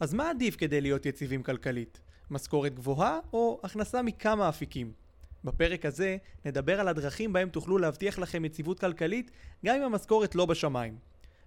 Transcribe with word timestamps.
אז 0.00 0.14
מה 0.14 0.30
עדיף 0.30 0.56
כדי 0.56 0.80
להיות 0.80 1.06
יציבים 1.06 1.42
כלכלית? 1.42 2.00
משכורת 2.30 2.74
גבוהה 2.74 3.18
או 3.32 3.60
הכנסה 3.62 4.02
מכמה 4.02 4.48
אפיקים? 4.48 4.92
בפרק 5.44 5.86
הזה 5.86 6.16
נדבר 6.44 6.80
על 6.80 6.88
הדרכים 6.88 7.32
בהם 7.32 7.48
תוכלו 7.48 7.78
להבטיח 7.78 8.18
לכם 8.18 8.44
יציבות 8.44 8.80
כלכלית 8.80 9.30
גם 9.64 9.76
אם 9.76 9.82
המשכורת 9.82 10.34
לא 10.34 10.46
בשמיים. 10.46 10.96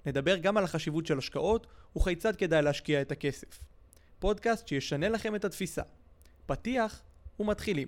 נדבר 0.06 0.38
גם 0.38 0.58
על 0.58 0.64
החשיבות 0.64 1.06
של 1.06 1.18
השקעות 1.18 1.68
וכיצד 1.98 2.36
כדאי 2.36 2.62
להשקיע 2.62 3.02
את 3.02 3.12
הכסף. 3.12 3.60
פודקאסט 4.20 4.68
שישנה 4.68 5.10
לכם 5.10 5.36
את 5.36 5.46
התפיסה. 5.46 5.82
פתיח 6.46 7.02
ומתחילים. 7.40 7.88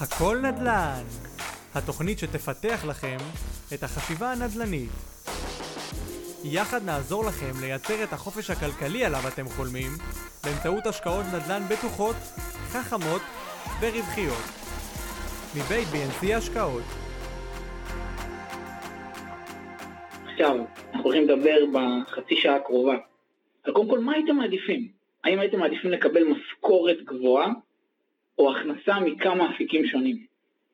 הכל 0.00 0.38
נדל"ן, 0.42 1.04
התוכנית 1.74 2.18
שתפתח 2.18 2.84
לכם 2.84 3.16
את 3.74 3.82
החשיבה 3.82 4.32
הנדל"נית. 4.32 5.09
יחד 6.44 6.84
נעזור 6.84 7.24
לכם 7.24 7.60
לייצר 7.60 8.04
את 8.04 8.12
החופש 8.12 8.50
הכלכלי 8.50 9.04
עליו 9.04 9.20
אתם 9.34 9.44
חולמים 9.48 9.90
באמצעות 10.44 10.86
השקעות 10.86 11.24
נדל"ן 11.34 11.62
בטוחות, 11.70 12.16
חכמות 12.72 13.22
ורווחיות. 13.80 14.44
מבית 15.56 15.88
BNC 15.88 16.34
השקעות. 16.36 16.82
עכשיו, 20.32 20.56
אנחנו 20.92 21.04
הולכים 21.04 21.28
לדבר 21.28 21.58
בחצי 21.72 22.36
שעה 22.36 22.56
הקרובה. 22.56 22.96
אז 23.64 23.72
קודם 23.72 23.90
כל, 23.90 23.98
מה 23.98 24.12
הייתם 24.12 24.36
מעדיפים? 24.36 24.88
האם 25.24 25.38
הייתם 25.38 25.58
מעדיפים 25.58 25.90
לקבל 25.90 26.24
משכורת 26.24 27.02
גבוהה 27.04 27.52
או 28.38 28.56
הכנסה 28.56 29.00
מכמה 29.00 29.54
אפיקים 29.54 29.86
שונים? 29.86 30.26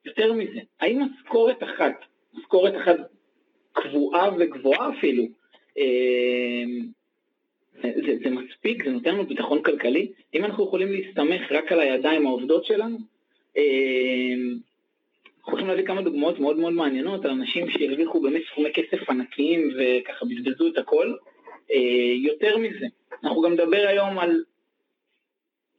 יותר 0.05 0.33
מזה, 0.33 0.61
האם 0.81 1.03
משכורת 1.03 1.63
אחת, 1.63 1.95
משכורת 2.35 2.75
אחת 2.83 2.97
קבועה 3.73 4.31
וגבוהה 4.39 4.91
אפילו, 4.99 5.25
זה, 7.83 8.17
זה 8.25 8.31
מספיק, 8.31 8.85
זה 8.85 8.91
נותן 8.91 9.15
לנו 9.15 9.27
ביטחון 9.27 9.63
כלכלי? 9.63 10.13
אם 10.35 10.45
אנחנו 10.45 10.65
יכולים 10.65 10.93
להסתמך 10.93 11.53
רק 11.53 11.73
על 11.73 11.81
הידיים 11.81 12.27
העובדות 12.27 12.65
שלנו? 12.65 12.99
אה, 13.57 14.35
אנחנו 15.39 15.53
יכולים 15.53 15.67
להביא 15.67 15.87
כמה 15.87 16.03
דוגמאות 16.03 16.39
מאוד 16.41 16.57
מאוד 16.57 16.73
מעניינות 16.73 17.25
על 17.25 17.31
אנשים 17.31 17.71
שהרוויחו 17.71 18.21
באמת 18.21 18.43
סכומי 18.51 18.73
כסף 18.73 19.11
ענקיים 19.11 19.71
וככה 19.79 20.25
בזבזו 20.25 20.69
את 20.69 20.79
הכל. 20.79 21.15
אה, 21.71 22.13
יותר 22.17 22.59
מזה, 22.59 22.87
אנחנו 23.25 23.43
גם 23.43 23.53
נדבר 23.53 23.87
היום 23.89 24.19
על 24.19 24.43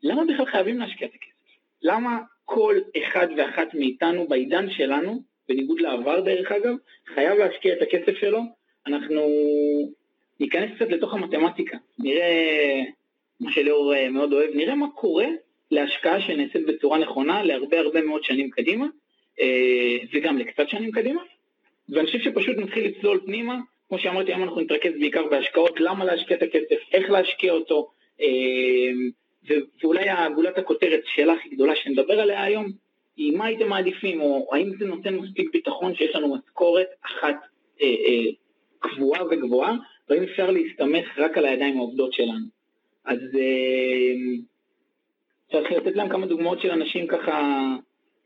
למה 0.04 0.26
בכלל 0.26 0.46
חייבים 0.46 0.80
להשקיע 0.80 1.08
את 1.08 1.14
הכסף? 1.16 1.58
למה 1.82 2.20
כל 2.46 2.76
אחד 2.98 3.28
ואחת 3.38 3.74
מאיתנו 3.74 4.28
בעידן 4.28 4.70
שלנו, 4.70 5.22
בניגוד 5.50 5.82
לעבר 5.82 6.20
דרך 6.20 6.52
אגב, 6.52 6.76
חייב 7.06 7.40
להשקיע 7.40 7.74
את 7.74 7.82
הכסף 7.82 8.18
שלו? 8.20 8.40
אנחנו 8.88 9.22
ניכנס 10.40 10.70
קצת 10.76 10.90
לתוך 10.90 11.14
המתמטיקה, 11.14 11.78
נראה, 12.00 12.84
מה 13.40 13.52
שליאור 13.52 13.94
אה, 13.96 14.10
מאוד 14.10 14.34
אוהב, 14.34 14.56
נראה 14.56 14.76
מה 14.76 14.88
קורה 14.96 15.28
להשקעה 15.72 16.22
שנעשית 16.22 16.66
בצורה 16.66 16.98
נכונה 16.98 17.44
להרבה 17.44 17.80
הרבה 17.80 18.02
מאוד 18.02 18.24
שנים 18.24 18.50
קדימה, 18.50 18.86
אה, 19.40 19.98
וגם 20.14 20.38
לקצת 20.38 20.70
שנים 20.70 20.92
קדימה, 20.92 21.22
ואני 21.90 22.08
חושב 22.08 22.20
שפשוט 22.20 22.58
נתחיל 22.58 22.86
לצלול 22.86 23.22
פנימה, 23.26 23.60
כמו 23.90 24.00
שאמרתי, 24.00 24.32
היום 24.32 24.44
אנחנו 24.44 24.62
נתרכז 24.62 24.92
בעיקר 25.00 25.28
בהשקעות, 25.28 25.80
למה 25.80 26.06
להשקיע 26.06 26.38
את 26.38 26.42
הכסף, 26.42 26.94
איך 26.94 27.10
להשקיע 27.10 27.54
אותו, 27.54 27.90
אה, 28.22 28.28
ואולי 29.84 30.10
הגולת 30.10 30.58
הכותרת, 30.58 31.02
שאלה 31.06 31.34
הכי 31.34 31.50
גדולה 31.50 31.76
שנדבר 31.76 32.20
עליה 32.20 32.44
היום, 32.44 32.72
היא 33.18 33.38
מה 33.38 33.46
הייתם 33.46 33.70
מעדיפים, 33.70 34.22
או 34.22 34.50
האם 34.54 34.72
זה 34.80 34.86
נותן 34.86 35.16
מספיק 35.16 35.50
ביטחון 35.54 35.96
שיש 35.96 36.16
לנו 36.16 36.36
משכורת 36.36 36.88
אחת 37.06 37.36
קבועה 38.96 39.26
וגבוהה, 39.26 39.76
והאם 40.10 40.24
אפשר 40.24 40.52
להסתמך 40.52 41.06
רק 41.18 41.38
על 41.38 41.46
הידיים 41.46 41.78
העובדות 41.78 42.14
שלנו. 42.14 42.46
אז 43.06 43.20
אה, 43.36 44.14
אפשר 45.48 45.78
לתת 45.78 45.96
להם 45.96 46.10
כמה 46.10 46.26
דוגמאות 46.26 46.62
של 46.62 46.72
אנשים 46.72 47.08
ככה 47.08 47.66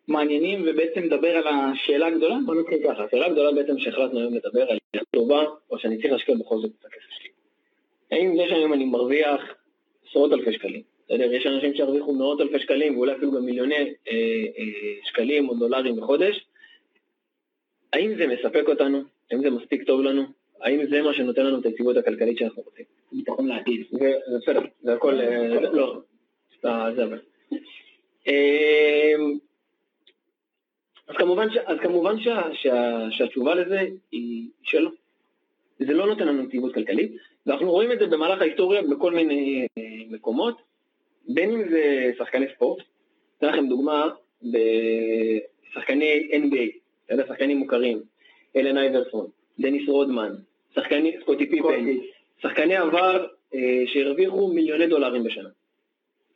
מעניינים 0.08 0.64
ובעצם 0.66 1.04
לדבר 1.04 1.38
על 1.38 1.44
השאלה 1.48 2.08
הגדולה? 2.08 2.38
בוא 2.46 2.56
נתחיל 2.56 2.80
ככה, 2.84 3.04
השאלה 3.04 3.26
הגדולה 3.26 3.52
בעצם 3.52 3.80
שהחלטנו 3.80 4.20
היום 4.20 4.34
לדבר 4.34 4.72
על 4.72 4.78
היא 4.94 5.02
טובה, 5.12 5.46
או 5.72 5.80
שאני 5.80 5.98
צריך 5.98 6.14
להשקיע 6.14 6.36
בכל 6.36 6.58
זאת 6.58 6.72
את 6.80 6.86
הכסף 6.86 7.10
שלי. 7.10 7.30
האם 8.12 8.38
זה 8.38 8.44
שהיום 8.50 8.74
אני 8.74 8.86
מרוויח 8.86 9.42
עשרות 10.10 10.34
אלפי 10.34 10.54
שקלים, 10.54 10.82
בסדר? 11.06 11.34
יש 11.34 11.46
אנשים 11.46 11.74
שירוויחו 11.74 12.14
מאות 12.14 12.42
אלפי 12.42 12.60
שקלים 12.60 12.98
ואולי 12.98 13.14
אפילו 13.14 13.32
גם 13.32 13.46
מיליוני 13.46 13.76
אה, 13.76 13.86
אה, 14.58 15.06
שקלים 15.06 15.50
או 15.50 15.56
דולרים 15.56 15.96
בחודש, 15.96 16.46
האם 17.94 18.16
זה 18.16 18.28
מספק 18.28 18.64
אותנו? 18.68 19.02
האם 19.32 19.42
זה 19.42 19.50
מספיק 19.50 19.84
טוב 19.84 20.02
לנו? 20.02 20.41
האם 20.62 20.86
זה 20.90 21.02
מה 21.02 21.14
שנותן 21.14 21.46
לנו 21.46 21.60
את 21.60 21.66
היציבות 21.66 21.98
הכלכלית 21.98 22.38
שאנחנו 22.38 22.64
רוצים? 22.64 22.86
ביטחון 23.12 23.48
לעתיד. 23.48 23.86
זה 23.92 24.14
בסדר, 24.38 24.62
זה 24.82 24.94
הכל, 24.94 25.20
אה, 25.22 25.62
לא, 25.72 25.98
זה 26.96 27.04
אבל. 27.04 27.20
אמ, 28.28 29.38
אז 31.08 31.16
כמובן, 31.18 31.50
ש, 31.50 31.58
אז 31.58 31.78
כמובן 31.80 32.20
שה, 32.20 32.42
שה, 32.54 33.08
שהתשובה 33.12 33.56
לזה 33.56 33.80
היא 34.12 34.50
שלא. 34.64 34.92
זה 35.80 35.94
לא 35.94 36.08
נותן 36.08 36.28
לנו 36.28 36.44
יציבות 36.44 36.74
כלכלית, 36.74 37.12
ואנחנו 37.46 37.72
רואים 37.72 37.92
את 37.92 38.00
זה 38.00 38.08
במהלך 38.08 38.42
ההיסטוריה 38.42 38.82
בכל 38.82 39.14
מיני 39.14 39.68
אה, 39.78 39.84
מקומות, 40.10 40.62
בין 41.28 41.52
אם 41.52 41.70
זה 41.70 42.12
שחקני 42.18 42.46
ספורט, 42.56 42.84
אתן 43.38 43.48
לכם 43.48 43.68
דוגמה 43.70 44.10
בשחקני 44.44 46.30
NBA, 46.34 46.78
שחקנים 47.28 47.58
מוכרים, 47.58 48.02
אלן 48.56 48.78
אייברסון, 48.78 49.28
דניס 49.60 49.90
רודמן, 49.90 50.36
שחקני, 50.76 51.16
סקוטי 51.22 51.50
פיפן, 51.50 51.86
שחקני 52.42 52.76
עבר 52.76 53.28
אה, 53.54 53.84
שהרוויחו 53.86 54.48
מיליוני 54.54 54.88
דולרים 54.88 55.24
בשנה. 55.24 55.50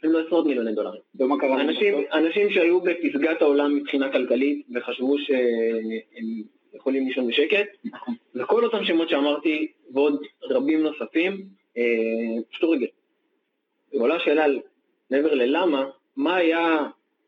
אם 0.06 0.12
לא 0.12 0.20
עשרות 0.26 0.46
מיליוני 0.46 0.74
דולרים. 0.74 1.02
ומה 1.20 1.40
קרה? 1.40 1.62
אנשים, 1.62 1.94
אנשים 2.14 2.50
שהיו 2.50 2.82
בפסגת 2.82 3.42
העולם 3.42 3.76
מבחינה 3.76 4.12
כלכלית 4.12 4.66
וחשבו 4.76 5.18
שהם 5.20 6.44
יכולים 6.74 7.08
לישון 7.08 7.28
בשקט, 7.28 7.68
נכון. 7.86 8.14
וכל 8.36 8.66
אותם 8.66 8.84
שמות 8.84 9.10
שאמרתי 9.10 9.72
ועוד 9.94 10.22
רבים 10.44 10.84
נוספים, 10.84 11.42
אה, 11.78 12.42
פשטו 12.52 12.70
רגל. 12.70 12.88
ועולה 13.94 14.16
השאלה 14.16 14.46
מעבר 15.12 15.34
ללמה, 15.34 15.86
מה 16.16 16.36
היה 16.36 16.88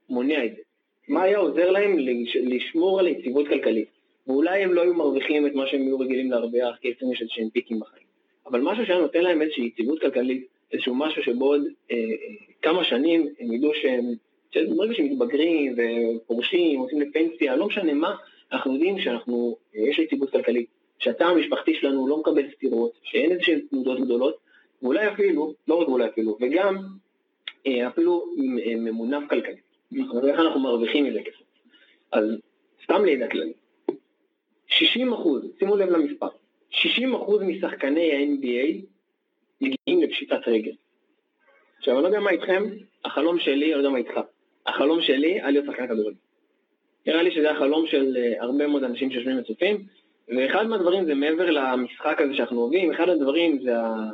מונע 0.10 0.46
את 0.46 0.56
זה? 0.56 0.62
מה 1.08 1.24
היה 1.24 1.38
עוזר 1.38 1.72
להם 1.72 1.98
לשמור 2.36 3.00
על 3.00 3.08
יציבות 3.08 3.48
כלכלית? 3.48 3.97
ואולי 4.28 4.64
הם 4.64 4.74
לא 4.74 4.82
היו 4.82 4.94
מרוויחים 4.94 5.48
את 5.48 5.54
מה 5.54 5.68
שהם 5.68 5.82
היו 5.82 6.00
רגילים 6.00 6.32
להרוויח, 6.32 6.76
כי 6.82 6.92
אצלם 6.92 7.12
יש 7.12 7.22
איזשהם 7.22 7.50
פיקים 7.50 7.80
בחיים. 7.80 8.08
אבל 8.46 8.62
משהו 8.62 8.86
שהיה 8.86 9.00
נותן 9.00 9.22
להם 9.22 9.42
איזושהי 9.42 9.66
יציבות 9.66 10.02
כלכלית, 10.02 10.48
איזשהו 10.72 10.96
משהו 10.96 11.24
שבעוד 11.24 11.62
אה, 11.92 11.96
אה, 11.98 12.04
כמה 12.62 12.84
שנים 12.84 13.28
הם 13.40 13.54
ידעו 13.54 13.72
שהם, 13.74 14.06
ברגע 14.76 14.94
שהם 14.94 15.06
מתבגרים 15.06 15.76
ופורשים, 15.78 16.80
עושים 16.80 17.02
לפנסיה, 17.02 17.56
לא 17.56 17.68
משנה 17.68 17.94
מה, 17.94 18.16
אנחנו 18.52 18.74
יודעים 18.74 19.00
שאנחנו, 19.00 19.58
אה, 19.76 19.82
יש 19.82 20.00
יציבות 20.00 20.30
כלכלית, 20.30 20.68
שהתא 21.00 21.24
המשפחתי 21.24 21.74
שלנו 21.74 22.08
לא 22.08 22.18
מקבל 22.18 22.52
סתירות, 22.56 22.92
שאין 23.04 23.32
איזשהן 23.32 23.60
תנודות 23.70 24.00
גדולות, 24.00 24.38
ואולי 24.82 25.08
אפילו, 25.08 25.54
לא 25.68 25.76
רק 25.76 25.88
אולי 25.88 26.08
אפילו, 26.08 26.38
וגם 26.42 26.78
אה, 27.68 27.88
אפילו 27.88 28.26
אה, 28.66 28.76
ממונף 28.76 29.30
כלכלית. 29.30 29.68
ואיך 30.24 30.40
אנחנו 30.40 30.60
מרוויחים 30.60 31.06
מזה 31.06 31.20
כסף. 31.20 31.46
אז 32.12 32.24
סתם 32.84 33.06
לידע 33.06 33.28
כללי. 33.28 33.54
60 34.78 35.14
אחוז, 35.14 35.42
שימו 35.60 35.76
לב 35.76 35.90
למספר, 35.90 36.28
60 36.70 37.16
אחוז 37.16 37.42
משחקני 37.42 38.12
ה-NBA 38.12 38.86
מגיעים 39.62 40.04
לפשיטת 40.04 40.48
רגל. 40.48 40.72
עכשיו, 41.78 41.94
אני 41.94 42.04
לא 42.04 42.08
יודע 42.08 42.20
מה 42.20 42.30
איתכם, 42.30 42.64
החלום 43.06 43.40
שלי, 43.40 43.64
אני 43.66 43.72
לא 43.72 43.78
יודע 43.78 43.90
מה 43.90 43.98
איתך, 43.98 44.20
החלום 44.66 45.02
שלי 45.02 45.32
היה 45.32 45.52
להיות 45.52 45.66
שחקן 45.66 45.88
כדורגל. 45.88 46.18
נראה 47.08 47.22
לי 47.22 47.32
שזה 47.32 47.52
החלום 47.52 47.88
של 47.88 48.18
uh, 48.18 48.44
הרבה 48.44 48.68
מאוד 48.68 48.84
אנשים 48.84 49.12
שיושבים 49.12 49.40
וצופים, 49.40 49.86
ואחד 50.28 50.68
מהדברים 50.68 51.06
זה 51.06 51.16
מעבר 51.16 51.50
למשחק 51.50 52.22
הזה 52.22 52.34
שאנחנו 52.34 52.62
אוהבים, 52.62 52.92
אחד 52.92 53.10
הדברים 53.10 53.60
זה 53.64 53.80
ה... 53.80 54.10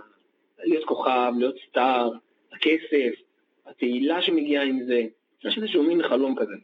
להיות 0.64 0.84
כוכב, 0.84 1.34
להיות 1.38 1.56
סטאר, 1.70 2.10
הכסף, 2.54 3.22
התהילה 3.66 4.22
שמגיעה 4.22 4.64
עם 4.64 4.84
זה, 4.84 5.02
יש 5.46 5.58
איזשהו 5.58 5.84
מין 5.84 6.04
חלום 6.04 6.36
כזה. 6.36 6.56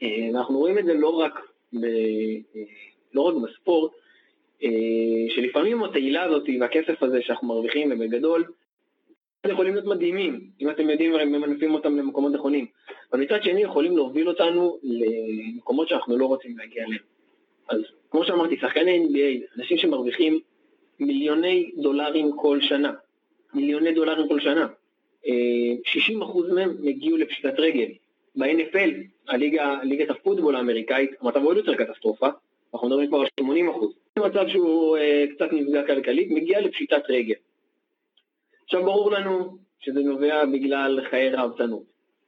Uh, 0.00 0.04
ואנחנו 0.34 0.58
רואים 0.58 0.78
את 0.78 0.84
זה 0.84 0.94
לא 0.94 1.08
רק, 1.08 1.40
ב... 1.80 1.86
לא 3.14 3.20
רק 3.20 3.34
בספורט, 3.34 3.92
שלפעמים 5.28 5.84
התהילה 5.84 6.22
הזאת 6.22 6.48
והכסף 6.60 7.02
הזה 7.02 7.22
שאנחנו 7.22 7.48
מרוויחים 7.48 7.92
ובגדול, 7.92 8.44
יכולים 9.46 9.74
להיות 9.74 9.86
מדהימים, 9.86 10.40
אם 10.60 10.70
אתם 10.70 10.90
יודעים 10.90 11.12
וממנפים 11.12 11.74
אותם 11.74 11.96
למקומות 11.96 12.32
נכונים. 12.32 12.66
אבל 13.12 13.20
מצד 13.20 13.42
שני 13.42 13.62
יכולים 13.62 13.96
להוביל 13.96 14.28
אותנו 14.28 14.78
למקומות 14.82 15.88
שאנחנו 15.88 16.18
לא 16.18 16.26
רוצים 16.26 16.58
להגיע 16.58 16.84
אליהם. 16.84 17.02
אז 17.68 17.80
כמו 18.10 18.24
שאמרתי, 18.24 18.56
שחקני 18.56 19.06
NBA, 19.06 19.58
אנשים 19.58 19.76
שמרוויחים 19.76 20.40
מיליוני 21.00 21.70
דולרים 21.76 22.30
כל 22.36 22.60
שנה, 22.60 22.92
מיליוני 23.54 23.92
דולרים 23.94 24.28
כל 24.28 24.40
שנה, 24.40 24.66
60% 25.24 25.28
מהם 26.54 26.70
הגיעו 26.88 27.16
לפשיטת 27.16 27.54
רגל. 27.58 27.88
ב-NFL, 28.36 28.90
הליגה, 29.28 29.78
ליגת 29.82 30.10
הפוטבול 30.10 30.56
האמריקאית, 30.56 31.10
המצב 31.20 31.44
עוד 31.44 31.56
יותר 31.56 31.74
קטסטרופה, 31.74 32.28
אנחנו 32.74 32.88
מדברים 32.88 33.08
כבר 33.08 33.18
על 33.18 33.26
80%. 33.40 33.44
במצב 34.16 34.48
שהוא 34.48 34.96
uh, 34.96 35.34
קצת 35.34 35.52
נפגע 35.52 35.86
כלכלית, 35.86 36.30
מגיע 36.30 36.60
לפשיטת 36.60 37.02
רגל. 37.08 37.34
עכשיו 38.64 38.84
ברור 38.84 39.12
לנו 39.12 39.58
שזה 39.80 40.00
נובע 40.00 40.44
בגלל 40.44 41.00
חיי 41.10 41.30
ראוותנות 41.30 41.82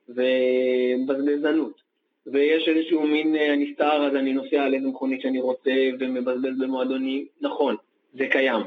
ובזבזנות, 0.08 1.82
ויש 2.26 2.69
איזשהו 2.69 3.06
מין 3.06 3.37
אה, 3.37 3.56
נסתר, 3.56 4.06
אז 4.06 4.17
אני 4.17 4.32
נוסע 4.32 4.62
על 4.62 4.75
איזה 4.75 4.88
מכונית 4.88 5.20
שאני 5.20 5.41
רוצה 5.41 5.70
ומבזבז 6.00 6.58
במועדונים, 6.58 7.26
נכון, 7.41 7.76
זה 8.14 8.26
קיים. 8.31 8.62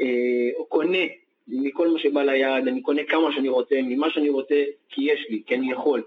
אה, 0.00 0.50
או 0.56 0.66
קונה 0.66 0.98
מכל 1.48 1.88
מה 1.88 1.98
שבא 1.98 2.22
ליד, 2.22 2.68
אני 2.68 2.82
קונה 2.82 3.02
כמה 3.04 3.32
שאני 3.32 3.48
רוצה, 3.48 3.74
ממה 3.82 4.10
שאני 4.10 4.28
רוצה, 4.28 4.64
כי 4.88 5.02
יש 5.02 5.26
לי, 5.30 5.42
כי 5.46 5.54
אני 5.54 5.72
יכול. 5.72 6.02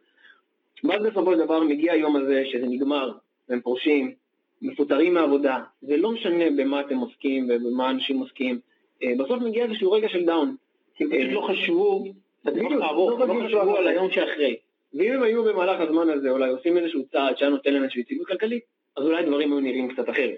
ואז 0.84 1.02
בסופו 1.02 1.34
של 1.34 1.40
דבר 1.40 1.64
מגיע 1.64 1.94
היום 1.94 2.16
הזה 2.16 2.44
שזה 2.46 2.66
נגמר, 2.66 3.12
והם 3.50 3.62
פורשים, 3.62 4.14
מפוטרים 4.62 5.14
מהעבודה, 5.14 5.60
זה 5.82 5.98
לא 5.98 6.12
משנה 6.12 6.46
במה 6.58 6.82
אתם 6.82 6.98
עוסקים 6.98 7.50
ובמה 7.50 7.90
אנשים 7.90 8.20
עוסקים, 8.20 8.60
אה, 9.04 9.12
בסוף 9.18 9.42
מגיע 9.42 9.66
איזשהו 9.66 9.92
רגע 9.92 10.10
של 10.10 10.26
דאון. 10.26 10.56
כי 10.96 11.04
הם 11.04 11.10
פשוט 11.10 11.32
לא 11.32 11.42
חשבו, 11.42 12.04
בדיוק, 12.46 12.72
לא, 12.72 13.18
לא 13.28 13.46
חשבו 13.46 13.78
על 13.78 13.88
היום 13.88 14.12
שאחרי. 14.12 14.56
ואם 14.94 15.12
הם 15.12 15.24
היו 15.24 15.44
במהלך 15.44 15.80
הזמן 15.80 16.10
הזה 16.10 16.30
אולי 16.30 16.50
עושים 16.50 16.78
איזשהו 16.78 17.04
צעד 17.12 17.38
שהיה 17.38 17.52
נותן 17.52 17.74
להם 17.74 17.84
איזושהי 17.84 18.02
יציבות 18.02 18.28
כלכלית, 18.28 18.64
אז 18.98 19.04
אולי 19.04 19.26
דברים 19.26 19.52
היו 19.52 19.60
נראים 19.60 19.88
קצת 19.94 20.10
אחרת. 20.10 20.38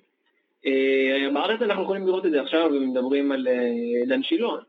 אה, 0.66 1.28
בארץ 1.34 1.62
אנחנו 1.62 1.84
יכולים 1.84 2.08
לראות 2.08 2.26
את 2.26 2.32
זה 2.32 2.42
עכשיו, 2.42 2.70
ומדברים 2.74 3.32
על 3.32 3.48
אה, 3.48 4.06
דן 4.08 4.24
שילון, 4.24 4.60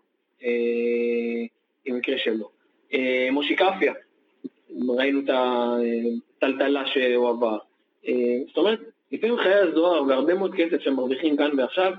עם 1.85 1.97
מקרה 1.97 2.19
שלו. 2.19 2.51
מושי 3.33 3.57
קפיה, 3.57 3.93
ראינו 4.89 5.21
את 5.21 5.31
הטלטלה 5.33 6.87
שהוא 6.87 7.29
עבר. 7.29 7.59
זאת 8.47 8.57
אומרת, 8.57 8.81
לפעמים 9.13 9.37
חיי 9.39 9.55
הזוהר 9.55 10.03
והרבה 10.09 10.35
מאוד 10.35 10.55
כסף 10.55 10.81
שהם 10.81 10.95
מרוויחים 10.95 11.37
כאן 11.37 11.51
ועכשיו, 11.59 11.93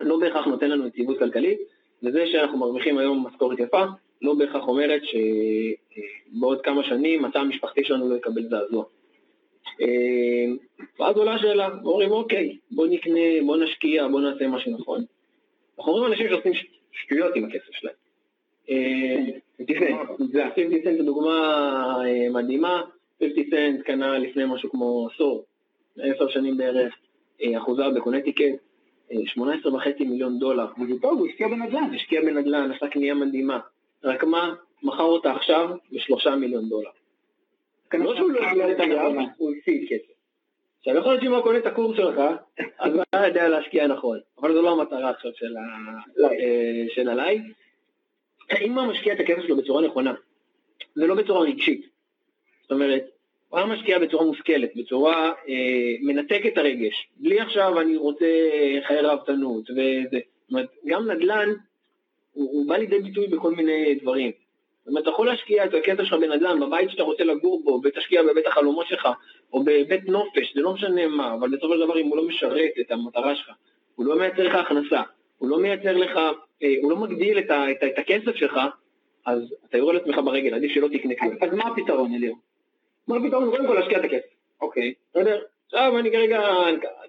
לא 0.00 0.18
בהכרח 0.18 0.46
נותן 0.46 0.70
לנו 0.70 0.86
יציבות 0.86 1.18
כלכלית, 1.18 1.58
וזה 2.02 2.26
שאנחנו 2.26 2.58
מרוויחים 2.58 2.98
היום 2.98 3.26
משכורת 3.26 3.58
יפה, 3.58 3.84
לא 4.22 4.34
בהכרח 4.34 4.68
אומרת 4.68 5.02
שבעוד 5.04 6.60
כמה 6.60 6.84
שנים 6.84 7.24
התא 7.24 7.38
המשפחתי 7.38 7.84
שלנו 7.84 8.08
לא 8.08 8.14
יקבל 8.14 8.42
זעזוע. 8.48 8.84
ואז 11.00 11.16
עולה 11.16 11.34
השאלה, 11.34 11.68
אומרים 11.84 12.10
אוקיי, 12.10 12.56
בוא 12.70 12.86
נקנה, 12.86 13.20
בוא 13.46 13.56
נשקיע, 13.56 14.08
בוא 14.08 14.20
נעשה 14.20 14.46
משהו 14.46 14.72
נכון. 14.72 15.04
אנחנו 15.78 15.92
רואים 15.92 16.12
אנשים 16.12 16.28
שעושים 16.28 16.52
שטויות 16.92 17.36
עם 17.36 17.44
הכסף 17.44 17.72
שלהם. 17.72 17.94
זה 20.18 20.42
50 20.56 20.82
סנט 20.84 21.00
דוגמה 21.00 21.98
מדהימה, 22.30 22.82
50 23.20 23.50
סנט 23.50 23.82
קנה 23.82 24.18
לפני 24.18 24.44
משהו 24.46 24.70
כמו 24.70 25.08
עשור, 25.14 25.44
עשר 25.98 26.28
שנים 26.28 26.56
בערך, 26.56 26.94
אחוזה 27.58 27.82
בקונטיקט, 27.96 28.54
18 29.26 29.74
וחצי 29.74 30.04
מיליון 30.04 30.38
דולר. 30.38 30.66
וזה 30.82 31.00
טוב, 31.02 31.18
הוא 31.18 31.28
השקיע 31.28 31.48
בנדל"ן. 31.48 31.94
השקיע 31.94 32.20
בנדל"ן, 32.20 32.70
עשה 32.72 32.88
קנייה 32.88 33.14
מדהימה. 33.14 33.60
רק 34.04 34.24
מה, 34.24 34.54
מכר 34.82 35.02
אותה 35.02 35.32
עכשיו 35.32 35.70
בשלושה 35.92 36.36
מיליון 36.36 36.68
דולר. 36.68 36.90
לא 37.94 38.16
שהוא 38.16 38.30
לא 38.30 38.40
השקיע 38.40 38.72
את 38.72 38.80
הנדל"ן, 38.80 39.24
הוא 39.36 39.52
הפסיד 39.58 39.88
כסף. 39.88 40.14
עכשיו 40.78 40.96
יכול 40.96 41.10
להיות 41.10 41.22
שאם 41.22 41.34
הוא 41.34 41.42
קונה 41.42 41.58
את 41.58 41.66
הקורס 41.66 41.96
שלך, 41.96 42.20
אז 42.78 42.92
הוא 42.92 43.02
היה 43.12 43.26
יודע 43.26 43.48
להשקיע 43.48 43.86
נכון. 43.86 44.20
אבל 44.38 44.52
זו 44.52 44.62
לא 44.62 44.72
המטרה 44.72 45.10
עכשיו 45.10 45.30
של 46.88 47.08
הלייב. 47.08 47.42
אם 48.60 48.78
הוא 48.78 48.86
משקיע 48.86 49.14
את 49.14 49.20
הכסף 49.20 49.42
שלו 49.42 49.56
בצורה 49.56 49.82
נכונה, 49.82 50.14
זה 50.94 51.06
לא 51.06 51.14
בצורה 51.14 51.40
רגשית. 51.40 51.86
זאת 52.62 52.72
אומרת, 52.72 53.04
הוא 53.54 53.58
היה 53.58 53.68
משקיע 53.68 53.98
בצורה 53.98 54.24
מושכלת, 54.24 54.70
בצורה 54.76 55.32
אה, 55.48 55.94
מנתקת 56.02 56.58
הרגש, 56.58 57.08
בלי 57.16 57.40
עכשיו 57.40 57.80
אני 57.80 57.96
רוצה 57.96 58.26
חיי 58.86 59.00
ראוותנות. 59.00 59.64
זאת 59.64 59.76
אומרת, 60.50 60.68
גם 60.86 61.10
נדל"ן, 61.10 61.48
הוא, 62.32 62.50
הוא 62.52 62.68
בא 62.68 62.76
לידי 62.76 62.98
ביטוי 62.98 63.26
בכל 63.26 63.54
מיני 63.54 63.94
דברים. 63.94 64.30
זאת 64.78 64.88
אומרת, 64.88 65.02
אתה 65.02 65.10
יכול 65.10 65.26
להשקיע 65.26 65.64
את 65.64 65.74
הכסף 65.74 66.02
שלך 66.02 66.20
בנדל"ן, 66.20 66.60
בבית 66.60 66.90
שאתה 66.90 67.02
רוצה 67.02 67.24
לגור 67.24 67.62
בו, 67.64 67.80
ותשקיע 67.84 68.22
בבית 68.22 68.46
החלומות 68.46 68.86
שלך, 68.86 69.08
או 69.52 69.64
בבית 69.64 70.08
נופש, 70.08 70.54
זה 70.54 70.60
לא 70.60 70.72
משנה 70.74 71.06
מה, 71.08 71.34
אבל 71.34 71.48
בסופו 71.48 71.74
של 71.74 71.80
דבר 71.80 71.98
אם 71.98 72.06
הוא 72.06 72.16
לא 72.16 72.28
משרת 72.28 72.70
את 72.80 72.90
המטרה 72.90 73.36
שלך, 73.36 73.50
הוא 73.94 74.06
לא 74.06 74.18
מייצר 74.18 74.42
לך 74.42 74.54
הכנסה, 74.54 75.02
הוא 75.38 75.48
לא 75.48 75.58
מייצר 75.58 75.96
לך, 75.96 76.16
אה, 76.62 76.74
הוא 76.82 76.90
לא 76.90 76.96
מגדיל 76.96 77.38
את, 77.38 77.50
ה, 77.50 77.70
את, 77.70 77.76
את 77.84 77.98
הכסף 77.98 78.36
שלך, 78.36 78.60
אז 79.26 79.54
אתה 79.68 79.78
יורד 79.78 79.94
לעצמך 79.94 80.18
ברגל, 80.24 80.54
עדיף 80.54 80.72
שלא 80.72 80.88
תקנה 80.88 81.14
כלום. 81.14 81.34
אז 81.40 81.54
מה 81.54 81.64
הפתרון, 81.64 82.14
אליהו? 82.14 82.53
מה 83.08 83.16
הפתרון? 83.16 83.50
קודם 83.50 83.66
כל 83.66 83.74
להשקיע 83.74 83.98
את 83.98 84.04
הכסף. 84.04 84.34
אוקיי. 84.60 84.94
בסדר? 85.10 85.42
עכשיו 85.66 85.98
אני 85.98 86.10
כרגע, 86.10 86.40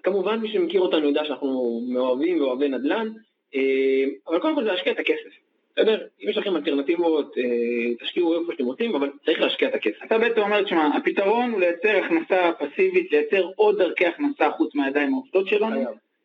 כמובן 0.02 0.38
מי 0.38 0.52
שמכיר 0.52 0.80
אותנו 0.80 1.08
יודע 1.08 1.24
שאנחנו 1.24 1.80
מאוהבים 1.88 2.40
ואוהבי 2.40 2.68
נדל"ן, 2.68 3.08
אה, 3.54 4.04
אבל 4.28 4.38
קודם 4.38 4.54
כל 4.54 4.64
זה 4.64 4.72
להשקיע 4.72 4.92
את 4.92 4.98
הכסף. 4.98 5.30
בסדר? 5.76 6.06
אם 6.24 6.28
יש 6.28 6.36
לכם 6.36 6.56
אלטרנטיבות, 6.56 7.38
אה, 7.38 7.94
תשקיעו 8.00 8.40
איפה 8.40 8.52
שאתם 8.52 8.64
רוצים, 8.64 8.94
אבל 8.94 9.10
צריך 9.24 9.40
להשקיע 9.40 9.68
את 9.68 9.74
הכסף. 9.74 10.02
אתה 10.04 10.18
בעצם 10.18 10.40
אומר, 10.40 10.62
תשמע, 10.62 10.96
הפתרון 10.96 11.50
הוא 11.50 11.60
לייצר 11.60 11.96
הכנסה 11.96 12.50
פסיבית, 12.58 13.12
לייצר 13.12 13.48
עוד 13.56 13.78
דרכי 13.78 14.06
הכנסה 14.06 14.50
חוץ 14.50 14.74
מהידיים 14.74 15.12
העובדות 15.12 15.48
שלנו, 15.48 15.84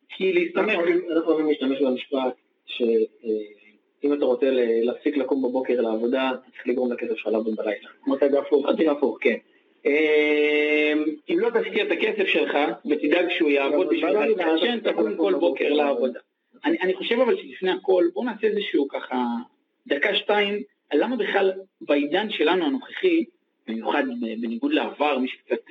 כי 0.10 0.34
להסתמך... 0.34 0.74
אנחנו 1.16 1.32
אוהבים 1.32 1.48
להשתמש 1.48 1.82
במשפט 1.82 2.34
שאם 2.66 4.14
אתה 4.14 4.26
רוצה 4.26 4.46
להפסיק 4.84 5.18
לקום 5.18 5.42
בבוקר 5.42 5.82
לעבודה, 5.82 6.30
אתה 6.30 6.52
צריך 6.52 6.68
לגרום 6.68 6.94
לכסף 6.94 7.16
שלך 7.16 7.28
לעבוד 7.28 7.56
בלילה. 7.56 7.88
כמו 8.04 8.16
אתה 8.16 8.26
הפוך. 8.40 8.70
חצי 8.70 8.88
הפוך, 8.88 9.18
כן. 9.22 9.38
אם 9.86 11.40
לא 11.40 11.50
תשקיע 11.50 11.84
את 11.84 11.92
הכסף 11.92 12.28
שלך 12.28 12.58
ותדאג 12.86 13.26
שהוא 13.30 13.50
יעבוד 13.50 13.88
בשבילך, 13.88 14.38
תעשן, 14.38 14.80
תקום 14.80 15.18
כל 15.18 15.34
בוקר 15.40 15.70
לעבודה. 15.70 16.20
אני, 16.66 16.78
אני 16.82 16.94
חושב 16.94 17.20
אבל 17.20 17.38
שלפני 17.38 17.72
הכל, 17.72 18.04
בואו 18.14 18.26
נעשה 18.26 18.48
איזשהו 18.48 18.88
ככה 18.88 19.26
דקה 19.88 20.16
שתיים, 20.16 20.62
על 20.90 21.04
למה 21.04 21.16
בכלל 21.16 21.52
בעידן 21.82 22.30
שלנו 22.30 22.66
הנוכחי, 22.66 23.26
במיוחד 23.68 24.04
בניגוד 24.42 24.74
לעבר, 24.74 25.18
מי 25.18 25.28
שקצת, 25.28 25.62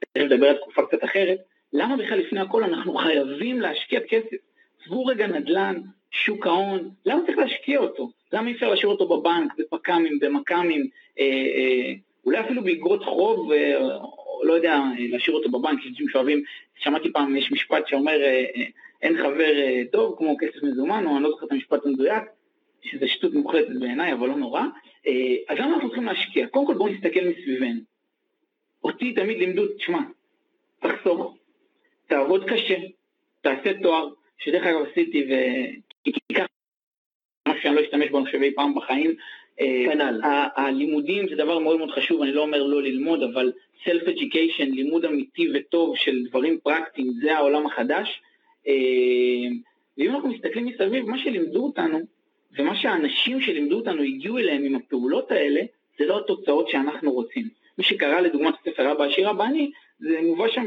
תכף 0.00 0.16
נדבר 0.16 0.46
על 0.48 0.56
תקופה 0.56 0.82
קצת 0.86 1.04
אחרת, 1.04 1.38
למה 1.72 1.96
בכלל 1.96 2.18
לפני 2.18 2.40
הכל 2.40 2.64
אנחנו 2.64 2.94
חייבים 2.94 3.60
להשקיע 3.60 4.00
כסף? 4.00 4.36
עזבו 4.82 5.04
רגע 5.06 5.26
נדל"ן, 5.26 5.80
שוק 6.10 6.46
ההון, 6.46 6.90
למה 7.06 7.26
צריך 7.26 7.38
להשקיע 7.38 7.78
אותו? 7.78 8.10
למה 8.32 8.48
אי 8.48 8.54
אפשר 8.54 8.70
להשאיר 8.70 8.88
אותו 8.88 9.08
בבנק, 9.08 9.52
בפק"מים, 9.58 10.18
במכ"מים, 10.18 10.88
אה, 11.18 11.24
אה, 11.24 11.92
אולי 12.28 12.40
אפילו 12.40 12.62
באגרות 12.62 13.04
חוב, 13.04 13.52
אה, 13.52 13.78
לא 14.42 14.52
יודע, 14.52 14.80
להשאיר 14.98 15.36
אותו 15.36 15.48
בבנק, 15.50 15.80
יש 15.80 15.86
אנשים 15.86 16.08
שאוהבים, 16.08 16.42
שמעתי 16.78 17.12
פעם, 17.12 17.36
יש 17.36 17.52
משפט 17.52 17.86
שאומר, 17.86 18.20
אה, 18.20 18.44
אה, 18.56 18.64
אין 19.02 19.16
חבר 19.18 19.52
טוב 19.92 20.14
כמו 20.18 20.36
כסף 20.40 20.62
מזומן, 20.62 21.06
או 21.06 21.16
אני 21.16 21.22
לא 21.22 21.30
זוכר 21.30 21.46
את 21.46 21.52
המשפט 21.52 21.86
המדויק, 21.86 22.22
שזה 22.82 23.08
שטות 23.08 23.34
מוחלטת 23.34 23.70
בעיניי, 23.80 24.12
אבל 24.12 24.28
לא 24.28 24.36
נורא. 24.36 24.62
אז 25.48 25.58
למה 25.58 25.74
אנחנו 25.74 25.88
צריכים 25.88 26.04
להשקיע? 26.04 26.46
קודם 26.46 26.66
כל 26.66 26.74
בואו 26.74 26.92
נסתכל 26.92 27.20
מסביבנו. 27.20 27.80
אותי 28.84 29.12
תמיד 29.12 29.38
לימדו, 29.38 29.66
תשמע, 29.68 29.98
תחסוך, 30.80 31.36
תעבוד 32.06 32.44
קשה, 32.44 32.76
תעשה 33.40 33.70
תואר, 33.82 34.08
שדרך 34.38 34.66
אגב 34.66 34.86
עשיתי, 34.90 35.24
וככה, 35.24 36.46
משהו 37.48 37.62
שאני 37.62 37.74
לא 37.74 37.80
אשתמש 37.80 38.10
בו, 38.10 38.18
אני 38.18 38.26
חושב 38.26 38.42
אי 38.42 38.54
פעם 38.54 38.74
בחיים. 38.74 39.14
אה, 39.60 39.84
כנ"ל. 39.92 40.20
הלימודים 40.56 41.28
זה 41.28 41.36
דבר 41.36 41.58
מאוד 41.58 41.78
מאוד 41.78 41.90
חשוב, 41.90 42.22
אני 42.22 42.32
לא 42.32 42.42
אומר 42.42 42.62
לא 42.62 42.82
ללמוד, 42.82 43.22
אבל 43.22 43.52
self-education, 43.84 44.64
לימוד 44.64 45.04
אמיתי 45.04 45.48
וטוב 45.54 45.96
של 45.96 46.24
דברים 46.28 46.58
פרקטיים, 46.62 47.12
זה 47.22 47.36
העולם 47.36 47.66
החדש. 47.66 48.22
ואם 49.98 50.10
אנחנו 50.14 50.28
מסתכלים 50.28 50.66
מסביב, 50.66 51.08
מה 51.08 51.18
שלימדו 51.18 51.64
אותנו, 51.64 51.98
ומה 52.58 52.76
שהאנשים 52.76 53.40
שלימדו 53.40 53.76
אותנו 53.76 54.02
הגיעו 54.02 54.38
אליהם 54.38 54.64
עם 54.64 54.74
הפעולות 54.74 55.30
האלה, 55.30 55.60
זה 55.98 56.06
לא 56.06 56.18
התוצאות 56.18 56.68
שאנחנו 56.68 57.12
רוצים. 57.12 57.48
מי 57.78 57.84
שקרא 57.84 58.20
לדוגמת 58.20 58.54
הספר 58.60 58.92
אבא 58.92 59.04
עשיר 59.04 59.30
אבא 59.30 59.44
עני, 59.44 59.70
זה 59.98 60.20
מובא 60.22 60.48
שם 60.48 60.66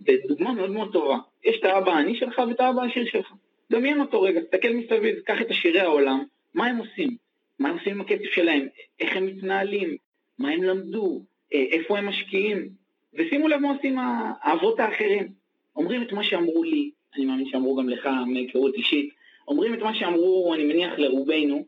בדוגמה 0.00 0.52
מאוד 0.52 0.70
מאוד 0.70 0.92
טובה. 0.92 1.18
יש 1.44 1.58
את 1.58 1.64
האבא 1.64 1.92
העני 1.92 2.14
שלך 2.14 2.42
ואת 2.48 2.60
האבא 2.60 2.82
העשיר 2.82 3.04
שלך. 3.04 3.32
דמיין 3.70 4.00
אותו 4.00 4.22
רגע, 4.22 4.40
תסתכל 4.40 4.72
מסביב, 4.72 5.18
קח 5.18 5.40
את 5.40 5.50
עשירי 5.50 5.80
העולם, 5.80 6.22
מה 6.54 6.66
הם 6.66 6.76
עושים? 6.76 7.29
מה 7.60 7.68
הם 7.68 7.78
עושים 7.78 7.92
עם 7.92 8.00
הכסף 8.00 8.32
שלהם? 8.34 8.66
איך 9.00 9.16
הם 9.16 9.26
מתנהלים? 9.26 9.96
מה 10.38 10.50
הם 10.50 10.62
למדו? 10.62 11.22
איפה 11.52 11.98
הם 11.98 12.06
משקיעים? 12.06 12.68
ושימו 13.14 13.48
לב 13.48 13.60
מה 13.60 13.70
עושים 13.70 13.98
האבות 14.42 14.80
האחרים. 14.80 15.28
אומרים 15.76 16.02
את 16.02 16.12
מה 16.12 16.24
שאמרו 16.24 16.64
לי, 16.64 16.90
אני 17.16 17.24
מאמין 17.24 17.48
שאמרו 17.48 17.76
גם 17.76 17.88
לך 17.88 18.08
מהיכרות 18.26 18.74
אישית, 18.74 19.10
אומרים 19.48 19.74
את 19.74 19.78
מה 19.78 19.94
שאמרו, 19.94 20.54
אני 20.54 20.64
מניח, 20.64 20.98
לרובנו, 20.98 21.64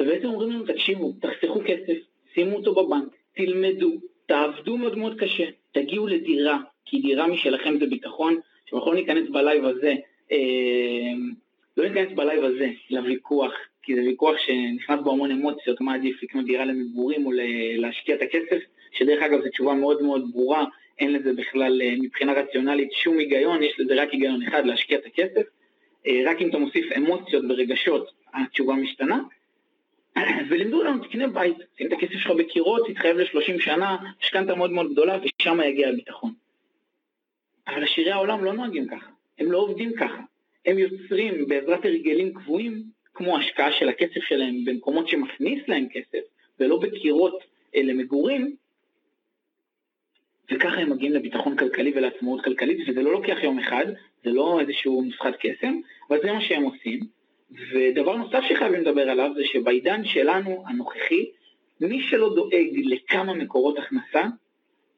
ובעצם 0.00 0.26
אומרים 0.26 0.50
לנו, 0.50 0.64
תקשיבו, 0.66 1.12
תחסכו 1.20 1.60
כסף, 1.66 1.96
שימו 2.34 2.56
אותו 2.56 2.74
בבנק, 2.74 3.14
תלמדו, 3.34 3.92
תעבדו 4.26 4.76
מאוד 4.76 4.98
מאוד 4.98 5.20
קשה, 5.20 5.44
תגיעו 5.72 6.06
לדירה, 6.06 6.58
כי 6.84 7.00
דירה 7.00 7.26
משלכם 7.26 7.78
זה 7.78 7.86
ביטחון, 7.86 8.40
שאנחנו 8.66 8.92
לא 8.92 9.00
ניכנס 9.00 9.28
בלייב 9.30 9.64
הזה, 9.64 9.94
אה, 10.32 11.12
לא 11.76 11.88
ניכנס 11.88 12.16
בלייב 12.16 12.44
הזה 12.44 12.70
לוויכוח, 12.90 13.52
כי 13.82 13.94
זה 13.94 14.00
ויכוח 14.00 14.36
שנכנס 14.38 15.00
בו 15.04 15.12
המון 15.12 15.30
אמוציות, 15.30 15.80
מה 15.80 15.94
עדיף 15.94 16.22
לקנות 16.22 16.44
דירה 16.44 16.64
למגורים 16.64 17.26
או 17.26 17.30
להשקיע 17.76 18.14
את 18.14 18.22
הכסף, 18.22 18.62
שדרך 18.92 19.22
אגב 19.22 19.40
זו 19.42 19.48
תשובה 19.48 19.74
מאוד 19.74 20.02
מאוד 20.02 20.30
ברורה, 20.32 20.64
אין 20.98 21.12
לזה 21.12 21.32
בכלל 21.32 21.80
מבחינה 22.00 22.32
רציונלית 22.32 22.92
שום 22.92 23.18
היגיון, 23.18 23.62
יש 23.62 23.80
לזה 23.80 24.02
רק 24.02 24.10
היגיון 24.10 24.42
אחד, 24.42 24.66
להשקיע 24.66 24.98
את 24.98 25.06
הכסף. 25.06 25.42
אה, 26.06 26.22
רק 26.26 26.42
אם 26.42 26.48
אתה 26.48 26.58
מוסיף 26.58 26.92
אמוציות 26.96 27.44
ורגשות, 27.48 28.10
התשובה 28.34 28.74
משתנה. 28.74 29.22
ולימדו 30.50 30.82
לנו, 30.82 31.04
תקנה 31.04 31.28
בית, 31.28 31.56
שים 31.78 31.86
את 31.86 31.92
הכסף 31.92 32.12
שלך 32.12 32.30
בקירות, 32.38 32.86
תתחייב 32.88 33.16
ל-30 33.16 33.60
שנה, 33.60 33.96
משכנתה 34.22 34.54
מאוד 34.54 34.70
מאוד 34.70 34.92
גדולה, 34.92 35.18
ושם 35.22 35.58
יגיע 35.66 35.88
הביטחון. 35.88 36.32
אבל 37.68 37.84
עשירי 37.84 38.10
העולם 38.10 38.44
לא 38.44 38.52
נוהגים 38.52 38.88
ככה, 38.88 39.10
הם 39.38 39.52
לא 39.52 39.58
עובדים 39.58 39.92
ככה. 39.92 40.22
הם 40.66 40.78
יוצרים 40.78 41.48
בעזרת 41.48 41.84
הרגלים 41.84 42.34
קבועים, 42.34 42.82
כמו 43.20 43.38
השקעה 43.38 43.72
של 43.72 43.88
הכסף 43.88 44.20
שלהם 44.20 44.64
במקומות 44.64 45.08
שמכניס 45.08 45.68
להם 45.68 45.86
כסף, 45.92 46.24
ולא 46.60 46.78
בקירות 46.78 47.38
אה, 47.76 47.82
למגורים, 47.82 48.56
וככה 50.50 50.76
הם 50.76 50.90
מגיעים 50.90 51.12
לביטחון 51.12 51.56
כלכלי 51.56 51.92
ולעצמאות 51.94 52.44
כלכלית, 52.44 52.88
וזה 52.88 53.02
לא 53.02 53.12
לוקח 53.12 53.36
יום 53.42 53.58
אחד, 53.58 53.86
זה 54.24 54.30
לא 54.30 54.60
איזשהו 54.60 55.02
נוסחת 55.02 55.32
קסם, 55.40 55.74
אבל 56.08 56.18
זה 56.22 56.32
מה 56.32 56.40
שהם 56.40 56.62
עושים. 56.62 57.00
ודבר 57.72 58.16
נוסף 58.16 58.40
שחייבים 58.48 58.80
לדבר 58.80 59.10
עליו 59.10 59.30
זה 59.36 59.44
שבעידן 59.44 60.04
שלנו, 60.04 60.64
הנוכחי, 60.66 61.30
מי 61.80 62.02
שלא 62.02 62.34
דואג 62.34 62.68
לכמה 62.84 63.34
מקורות 63.34 63.78
הכנסה, 63.78 64.22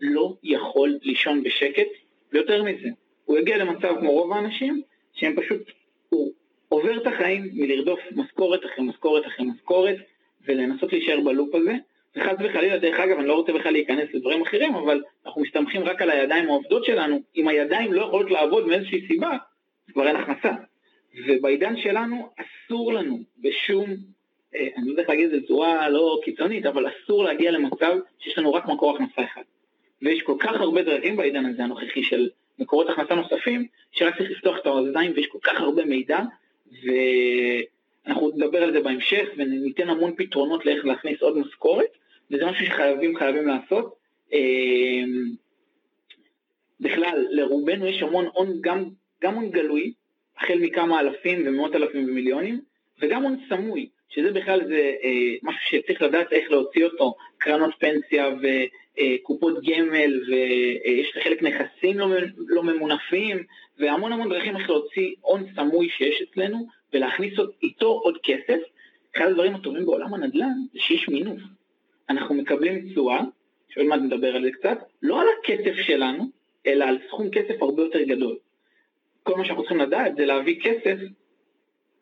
לא 0.00 0.35
יכול 0.43 0.99
לישון 1.02 1.43
בשקט, 1.43 1.88
ויותר 2.33 2.62
מזה, 2.62 2.88
הוא 3.25 3.38
יגיע 3.38 3.57
למצב 3.59 3.95
כמו 4.00 4.12
רוב 4.12 4.33
האנשים, 4.33 4.83
שהם 5.12 5.37
פשוט, 5.37 5.71
הוא 6.09 6.33
עובר 6.73 6.97
את 6.97 7.07
החיים 7.07 7.50
מלרדוף 7.55 8.00
משכורת 8.12 8.61
אחרי 8.64 8.85
משכורת 8.85 9.26
אחרי 9.26 9.47
משכורת, 9.47 9.97
ולנסות 10.47 10.93
להישאר 10.93 11.21
בלופ 11.21 11.55
הזה, 11.55 11.75
וחס 12.17 12.35
וחלילה, 12.38 12.79
דרך 12.79 13.00
אגב, 13.00 13.19
אני 13.19 13.29
לא 13.29 13.35
רוצה 13.35 13.52
בכלל 13.52 13.73
להיכנס 13.73 14.09
לדברים 14.14 14.43
אחרים, 14.43 14.75
אבל 14.75 15.02
אנחנו 15.26 15.43
מסתמכים 15.43 15.83
רק 15.83 16.02
על 16.02 16.11
הידיים 16.11 16.49
העובדות 16.49 16.85
שלנו, 16.85 17.21
אם 17.37 17.49
הידיים 17.49 17.93
לא 17.93 18.02
יכולות 18.02 18.31
לעבוד 18.31 18.67
מאיזושהי 18.67 19.07
סיבה, 19.09 19.37
כבר 19.93 20.09
אין 20.09 20.17
הכנסה. 20.17 20.52
ובעידן 21.26 21.76
שלנו 21.76 22.29
אסור 22.37 22.93
לנו 22.93 23.19
בשום, 23.38 23.91
אה, 24.55 24.69
אני 24.76 24.87
לא 24.87 24.91
יודע 24.91 25.02
איך 25.02 25.09
להגיד 25.09 25.25
את 25.25 25.31
זה 25.31 25.41
בצורה 25.41 25.88
לא 25.88 26.21
קיצונית, 26.25 26.67
אבל 26.67 26.87
אסור 26.88 27.25
להגיע 27.25 27.50
למצב 27.50 27.97
שיש 28.19 28.38
לנו 28.38 28.52
רק 28.52 28.67
מקור 28.67 28.97
הכנסה 28.97 29.25
אחד. 29.25 29.43
ויש 30.02 30.23
כל 30.23 30.37
כך 30.38 30.61
הרבה 30.61 30.83
דרכים 30.83 31.17
בעידן 31.17 31.47
הזה 31.47 31.64
הנוכחי 31.64 32.02
של 32.02 32.29
מקורות 32.59 32.91
הכנסה 32.91 33.14
נוספים, 33.14 33.67
שרק 33.93 34.19
צריך 34.19 34.31
לפתוח 34.31 34.57
את 34.59 34.67
האוזניים 34.67 35.12
ויש 35.17 35.26
כל 35.26 35.38
כך 35.43 35.61
הרבה 35.61 35.85
מידע, 35.85 36.19
ואנחנו 36.83 38.31
נדבר 38.37 38.62
על 38.62 38.73
זה 38.73 38.81
בהמשך 38.81 39.29
וניתן 39.37 39.89
המון 39.89 40.15
פתרונות 40.17 40.67
לאיך 40.67 40.85
להכניס 40.85 41.23
עוד 41.23 41.39
משכורת, 41.39 41.97
וזה 42.31 42.47
משהו 42.47 42.67
שחייבים 42.67 43.17
חייבים 43.17 43.47
לעשות. 43.47 43.95
אה, 44.33 45.03
בכלל, 46.81 47.27
לרובנו 47.31 47.87
יש 47.87 48.03
המון 48.03 48.27
הון, 48.33 48.59
גם, 48.61 48.85
גם 49.23 49.35
הון 49.35 49.51
גלוי, 49.51 49.93
החל 50.39 50.59
מכמה 50.59 51.01
אלפים 51.01 51.43
ומאות 51.47 51.75
אלפים 51.75 52.05
ומיליונים, 52.05 52.61
וגם 53.03 53.23
הון 53.23 53.37
סמוי, 53.49 53.89
שזה 54.14 54.33
בכלל 54.33 54.64
זה 54.66 54.95
אה, 55.02 55.35
משהו 55.42 55.61
שצריך 55.71 56.02
לדעת 56.02 56.33
איך 56.33 56.50
להוציא 56.50 56.85
אותו, 56.85 57.14
קרנות 57.38 57.75
פנסיה 57.78 58.28
וקופות 58.28 59.57
אה, 59.57 59.61
גמל, 59.61 60.21
ויש 60.26 61.12
אה, 61.16 61.21
לחלק 61.21 61.42
נכסים 61.42 61.99
לא, 61.99 62.09
לא 62.37 62.62
ממונפים, 62.62 63.42
והמון 63.78 64.12
המון 64.12 64.28
דרכים 64.28 64.57
איך 64.57 64.71
להוציא 64.71 65.14
הון 65.21 65.45
סמוי 65.54 65.88
שיש 65.88 66.23
אצלנו, 66.23 66.66
ולהכניס 66.92 67.35
איתו 67.62 67.87
עוד 67.87 68.19
כסף. 68.23 68.59
אחד 69.16 69.26
הדברים 69.26 69.54
הטובים 69.54 69.87
בעולם 69.87 70.14
הנדל"ן 70.14 70.52
זה 70.73 70.81
שיש 70.81 71.09
מינוף. 71.09 71.40
אנחנו 72.11 72.35
מקבלים 72.35 72.88
תשואה, 72.88 73.21
שעוד 73.69 73.87
מעט 73.87 74.00
נדבר 74.00 74.37
על 74.37 74.42
זה 74.42 74.50
קצת, 74.50 74.78
לא 75.02 75.21
על 75.21 75.26
הכסף 75.38 75.76
שלנו, 75.76 76.25
אלא 76.66 76.85
על 76.85 76.99
סכום 77.09 77.31
כסף 77.31 77.62
הרבה 77.62 77.83
יותר 77.83 78.02
גדול. 78.02 78.37
כל 79.23 79.37
מה 79.37 79.45
שאנחנו 79.45 79.62
צריכים 79.62 79.81
לדעת 79.81 80.16
זה 80.16 80.26
להביא 80.26 80.61
כסף, 80.62 80.97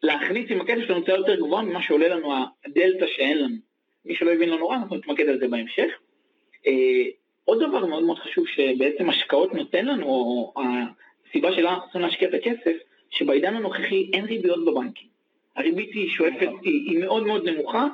להכניס 0.02 0.50
עם 0.50 0.60
הכסף 0.60 0.80
שלנו 0.86 1.00
תשואה 1.00 1.18
יותר 1.18 1.36
גבוהה 1.36 1.62
ממה 1.62 1.82
שעולה 1.82 2.08
לנו 2.08 2.32
הדלתא 2.66 3.06
שאין 3.06 3.38
לנו. 3.38 3.56
מי 4.04 4.14
שלא 4.14 4.32
הבין 4.32 4.48
לא 4.48 4.58
נורא, 4.58 4.76
אנחנו 4.76 4.96
נתמקד 4.96 5.28
על 5.28 5.38
זה 5.38 5.48
בהמשך. 5.48 5.88
אה, 6.66 7.04
עוד 7.44 7.62
דבר 7.62 7.86
מאוד 7.86 8.02
מאוד 8.02 8.18
חשוב 8.18 8.46
שבעצם 8.46 9.10
השקעות 9.10 9.54
נותן 9.54 9.86
לנו, 9.86 10.06
או 10.06 10.54
הסיבה 11.28 11.52
שלה 11.52 11.70
אנחנו 11.70 11.82
צריכים 11.84 12.02
להשקיע 12.02 12.28
את 12.28 12.34
הכסף, 12.34 12.76
שבעידן 13.10 13.54
הנוכחי 13.54 14.10
אין 14.12 14.24
ריביות 14.24 14.64
בבנקים. 14.64 15.08
הריבית 15.56 15.90
היא 15.94 16.10
שואפת, 16.10 16.42
נכון. 16.42 16.60
היא, 16.62 16.90
היא 16.90 16.98
מאוד 16.98 17.26
מאוד 17.26 17.48
נמוכה, 17.48 17.86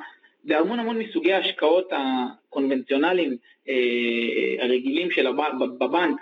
והמון 0.44 0.78
המון 0.78 0.98
מסוגי 0.98 1.32
ההשקעות 1.32 1.92
הקונבנציונליים 1.92 3.36
אה, 3.68 4.64
הרגילים 4.64 5.10
של 5.10 5.26
הבנק, 5.26 5.52
בבנק, 5.78 6.20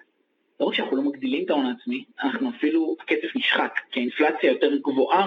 לא 0.61 0.67
רק 0.67 0.75
שאנחנו 0.75 0.97
לא 0.97 1.03
מגדילים 1.03 1.45
את 1.45 1.51
ההון 1.51 1.67
העצמי, 1.67 2.05
אנחנו 2.23 2.51
אפילו, 2.51 2.97
הכסף 3.01 3.37
נשחק, 3.37 3.81
כי 3.91 4.01
האינפלציה 4.01 4.51
יותר 4.51 4.77
גבוהה 4.77 5.27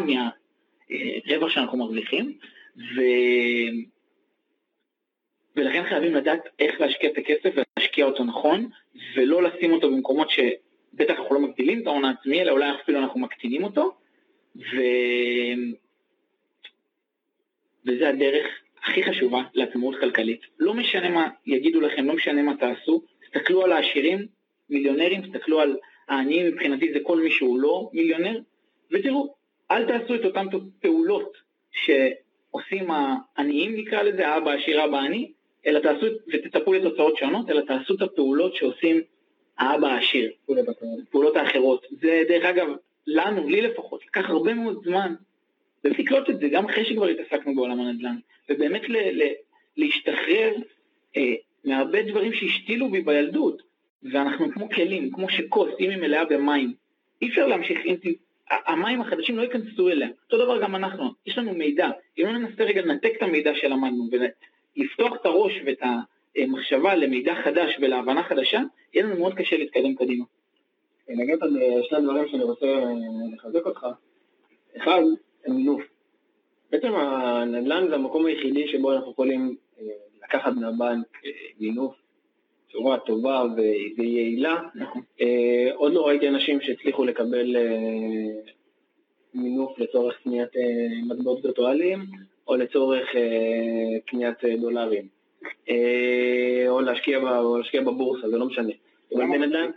מהרווח 0.89 1.49
שאנחנו 1.49 1.77
מרוויחים, 1.77 2.37
ו... 2.77 3.01
ולכן 5.55 5.83
חייבים 5.89 6.15
לדעת 6.15 6.41
איך 6.59 6.81
להשקיע 6.81 7.09
את 7.09 7.17
הכסף 7.17 7.49
ולהשקיע 7.55 8.05
אותו 8.05 8.23
נכון, 8.23 8.69
ולא 9.15 9.43
לשים 9.43 9.73
אותו 9.73 9.91
במקומות 9.91 10.29
שבטח 10.29 11.19
אנחנו 11.19 11.35
לא 11.35 11.41
מגדילים 11.41 11.81
את 11.81 11.87
ההון 11.87 12.05
העצמי, 12.05 12.41
אלא 12.41 12.51
אולי 12.51 12.71
אפילו 12.71 12.99
אנחנו 12.99 13.19
מקטינים 13.19 13.63
אותו, 13.63 13.95
ו... 14.55 14.75
וזה 17.85 18.09
הדרך 18.09 18.45
הכי 18.83 19.03
חשובה 19.03 19.43
לעצמאות 19.53 19.95
כלכלית. 19.99 20.41
לא 20.59 20.73
משנה 20.73 21.09
מה 21.09 21.27
יגידו 21.45 21.81
לכם, 21.81 22.05
לא 22.05 22.13
משנה 22.13 22.41
מה 22.41 22.57
תעשו, 22.57 23.03
תסתכלו 23.21 23.63
על 23.63 23.71
העשירים, 23.71 24.25
מיליונרים, 24.69 25.21
תסתכלו 25.21 25.61
על 25.61 25.77
העניים, 26.07 26.47
מבחינתי 26.47 26.93
זה 26.93 26.99
כל 27.03 27.19
מי 27.19 27.31
שהוא 27.31 27.59
לא 27.59 27.89
מיליונר, 27.93 28.39
ותראו, 28.91 29.35
אל 29.71 29.85
תעשו 29.85 30.15
את 30.15 30.25
אותן 30.25 30.45
פעולות 30.81 31.37
שעושים 31.71 32.87
העניים 32.91 33.75
נקרא 33.75 34.01
לזה, 34.01 34.27
האבא 34.27 34.51
העשיר, 34.51 34.81
האבא 34.81 34.97
העני, 34.97 35.31
אלא 35.65 35.79
תעשו, 35.79 36.05
ותצפו 36.33 36.73
לתוצאות 36.73 37.17
שונות, 37.17 37.49
אלא 37.49 37.61
תעשו 37.61 37.95
את 37.95 38.01
הפעולות 38.01 38.55
שעושים 38.55 39.01
האבא 39.57 39.87
העשיר, 39.87 40.31
פעולות 41.11 41.35
האחרות. 41.35 41.85
זה 42.01 42.23
דרך 42.27 42.45
אגב, 42.45 42.67
לנו, 43.07 43.49
לי 43.49 43.61
לפחות, 43.61 44.05
לקח 44.05 44.29
הרבה 44.29 44.53
מאוד 44.53 44.81
זמן 44.85 45.15
באמת 45.83 45.99
לקלוט 45.99 46.29
את 46.29 46.39
זה, 46.39 46.47
גם 46.49 46.65
אחרי 46.65 46.85
שכבר 46.85 47.07
התעסקנו 47.07 47.55
בעולם 47.55 47.79
הנדל"ן, 47.79 48.15
ובאמת 48.49 48.89
ל- 48.89 49.23
ל- 49.23 49.33
להשתחרר 49.77 50.53
אה, 51.17 51.33
מהרבה 51.65 52.01
דברים 52.01 52.33
שהשתילו 52.33 52.89
בי 52.89 53.01
בילדות, 53.01 53.61
ואנחנו 54.03 54.51
כמו 54.51 54.69
כלים, 54.69 55.11
כמו 55.11 55.29
שכוס, 55.29 55.69
אם 55.79 55.89
היא 55.89 55.97
מלאה 55.97 56.25
במים, 56.25 56.73
אי 57.21 57.29
אפשר 57.29 57.47
להמשיך, 57.47 57.79
אם 57.85 57.95
המים 58.49 59.01
החדשים 59.01 59.37
לא 59.37 59.41
ייכנסו 59.41 59.89
אליה, 59.89 60.07
אותו 60.25 60.45
דבר 60.45 60.61
גם 60.61 60.75
אנחנו, 60.75 61.09
יש 61.25 61.37
לנו 61.37 61.53
מידע, 61.53 61.89
אם 62.19 62.25
לא 62.25 62.31
ננסה 62.31 62.63
רגע 62.63 62.81
לנתק 62.81 63.11
את 63.17 63.21
המידע 63.21 63.51
שלמדנו 63.55 64.09
ולפתוח 64.11 65.15
את 65.21 65.25
הראש 65.25 65.53
ואת 65.65 65.79
המחשבה 66.35 66.95
למידע 66.95 67.35
חדש 67.43 67.77
ולהבנה 67.81 68.23
חדשה, 68.23 68.61
יהיה 68.93 69.05
לנו 69.05 69.19
מאוד 69.19 69.33
קשה 69.33 69.57
להתקדם 69.57 69.95
קדימה. 69.95 70.25
נגעת 71.09 71.39
בשני 71.39 72.01
דברים 72.01 72.27
שאני 72.27 72.43
רוצה 72.43 72.65
לחזק 73.33 73.65
אותך. 73.65 73.87
אחד, 74.77 75.01
מינוף. 75.47 75.83
בעצם 76.71 76.95
הנדל"ן 76.95 77.87
זה 77.87 77.95
המקום 77.95 78.25
היחידי 78.25 78.67
שבו 78.67 78.93
אנחנו 78.93 79.11
יכולים 79.11 79.55
אה, 79.79 79.85
לקחת 80.23 80.51
מהבנק 80.55 81.07
אה, 81.25 81.31
מינוף 81.59 81.95
בצורה 82.69 82.97
טובה 82.97 83.43
ויעילה. 83.97 84.57
אה, 85.21 85.69
עוד 85.73 85.93
לא 85.93 86.07
ראיתי 86.07 86.27
אנשים 86.27 86.61
שהצליחו 86.61 87.05
לקבל 87.05 87.55
מינוף 89.33 89.79
לצורך 89.79 90.17
קניית 90.23 90.49
מטבעות 91.09 91.45
וירטואליים 91.45 91.99
או 92.47 92.55
לצורך 92.55 93.07
קניית 94.05 94.37
דולרים. 94.61 95.07
או 96.67 96.81
להשקיע, 96.81 97.39
או 97.39 97.57
להשקיע 97.57 97.81
בבורסה, 97.81 98.29
זה 98.29 98.37
לא 98.37 98.45
משנה. 98.45 98.73
אבל 99.15 99.25
בנדל"ן... 99.25 99.69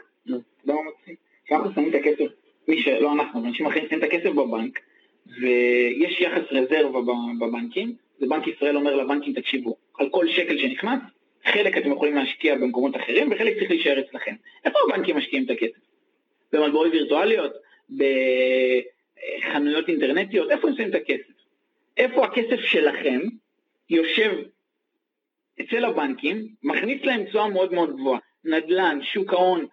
למה 0.67 0.81
מצחיק? 0.83 1.19
כשאנחנו 1.45 1.73
שמים 1.75 1.91
את 1.91 1.95
הכסף, 1.95 2.33
מי 2.69 2.83
שלא 2.83 3.13
אנחנו, 3.13 3.45
אנשים 3.47 3.67
אחרים 3.67 3.87
שמים 3.89 3.99
את 3.99 4.05
הכסף 4.05 4.31
בבנק, 4.31 4.79
ויש 5.27 6.21
יחס 6.21 6.43
רזרבה 6.51 7.01
בבנקים, 7.41 7.95
ובנק 8.21 8.47
ישראל 8.47 8.77
אומר 8.77 8.97
לבנקים, 8.97 9.33
תקשיבו, 9.33 9.77
על 9.99 10.09
כל 10.09 10.29
שקל 10.29 10.59
שנכנס, 10.59 11.01
חלק 11.45 11.79
אתם 11.79 11.93
יכולים 11.93 12.15
להשקיע 12.15 12.55
במקומות 12.55 12.97
אחרים, 12.97 13.33
וחלק 13.33 13.59
צריך 13.59 13.71
להישאר 13.71 14.01
אצלכם. 14.01 14.35
איפה 14.65 14.79
הבנקים 14.89 15.17
משקיעים 15.17 15.45
את 15.45 15.51
הכסף? 15.51 15.81
במטבעות 16.53 16.93
וירטואליות? 16.93 17.53
בחנויות 17.91 19.89
אינטרנטיות? 19.89 20.51
איפה 20.51 20.69
הם 20.69 20.75
שמים 20.77 20.89
את 20.89 20.95
הכסף? 20.95 21.33
איפה 21.97 22.25
הכסף 22.25 22.61
שלכם 22.61 23.21
יושב 23.91 24.33
אצל 25.61 25.85
הבנקים, 25.85 26.49
מכניס 26.63 27.05
להם 27.05 27.25
תשואה 27.25 27.49
מאוד 27.49 27.73
מאוד 27.73 27.97
גבוהה. 27.97 28.19
נדל"ן, 28.45 28.99
שוק 29.03 29.33
ההון, 29.33 29.67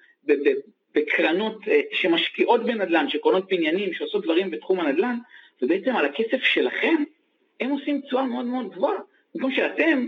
בקרנות 0.95 1.67
אה, 1.67 1.81
שמשקיעות 1.91 2.65
בנדל"ן, 2.65 3.09
שקונות 3.09 3.47
בניינים, 3.50 3.93
שעושות 3.93 4.24
דברים 4.24 4.51
בתחום 4.51 4.79
הנדל"ן, 4.79 5.17
ובעצם 5.62 5.95
על 5.95 6.05
הכסף 6.05 6.43
שלכם, 6.43 7.03
הם 7.59 7.69
עושים 7.69 8.01
תשואה 8.01 8.24
מאוד 8.24 8.45
מאוד 8.45 8.69
גבוהה. 8.71 8.97
במקום 9.36 9.51
שאתם 9.51 10.07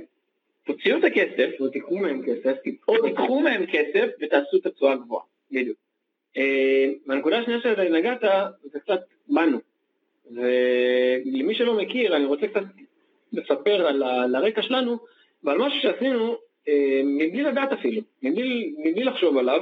תוציאו 0.73 0.97
את 0.97 1.03
הכסף, 1.03 1.49
או 1.59 1.67
תיקחו 1.67 1.97
מהם 1.97 2.21
כסף, 2.25 2.57
או 2.87 3.07
תיקחו 3.07 3.39
מהם 3.39 3.65
כסף 3.65 4.07
ותעשו 4.21 4.57
את 4.57 4.65
התשואה 4.65 4.93
הגבוהה. 4.93 5.23
בדיוק. 5.51 5.77
והנקודה 7.07 7.39
השנייה 7.39 7.59
שנגעת 7.61 8.21
זה 8.63 8.79
קצת 8.79 8.99
בנו. 9.27 9.57
ולמי 10.31 11.55
שלא 11.55 11.77
מכיר, 11.77 12.15
אני 12.15 12.25
רוצה 12.25 12.47
קצת 12.47 12.63
לספר 13.33 13.87
על, 13.87 14.35
הרקע 14.35 14.61
שלנו 14.61 14.97
ועל 15.43 15.57
משהו 15.57 15.81
שעשינו 15.81 16.37
אה, 16.67 17.01
מבלי 17.03 17.43
לדעת 17.43 17.71
אפילו, 17.71 18.01
מבלי, 18.23 18.73
מבלי 18.77 19.03
לחשוב 19.03 19.37
עליו, 19.37 19.61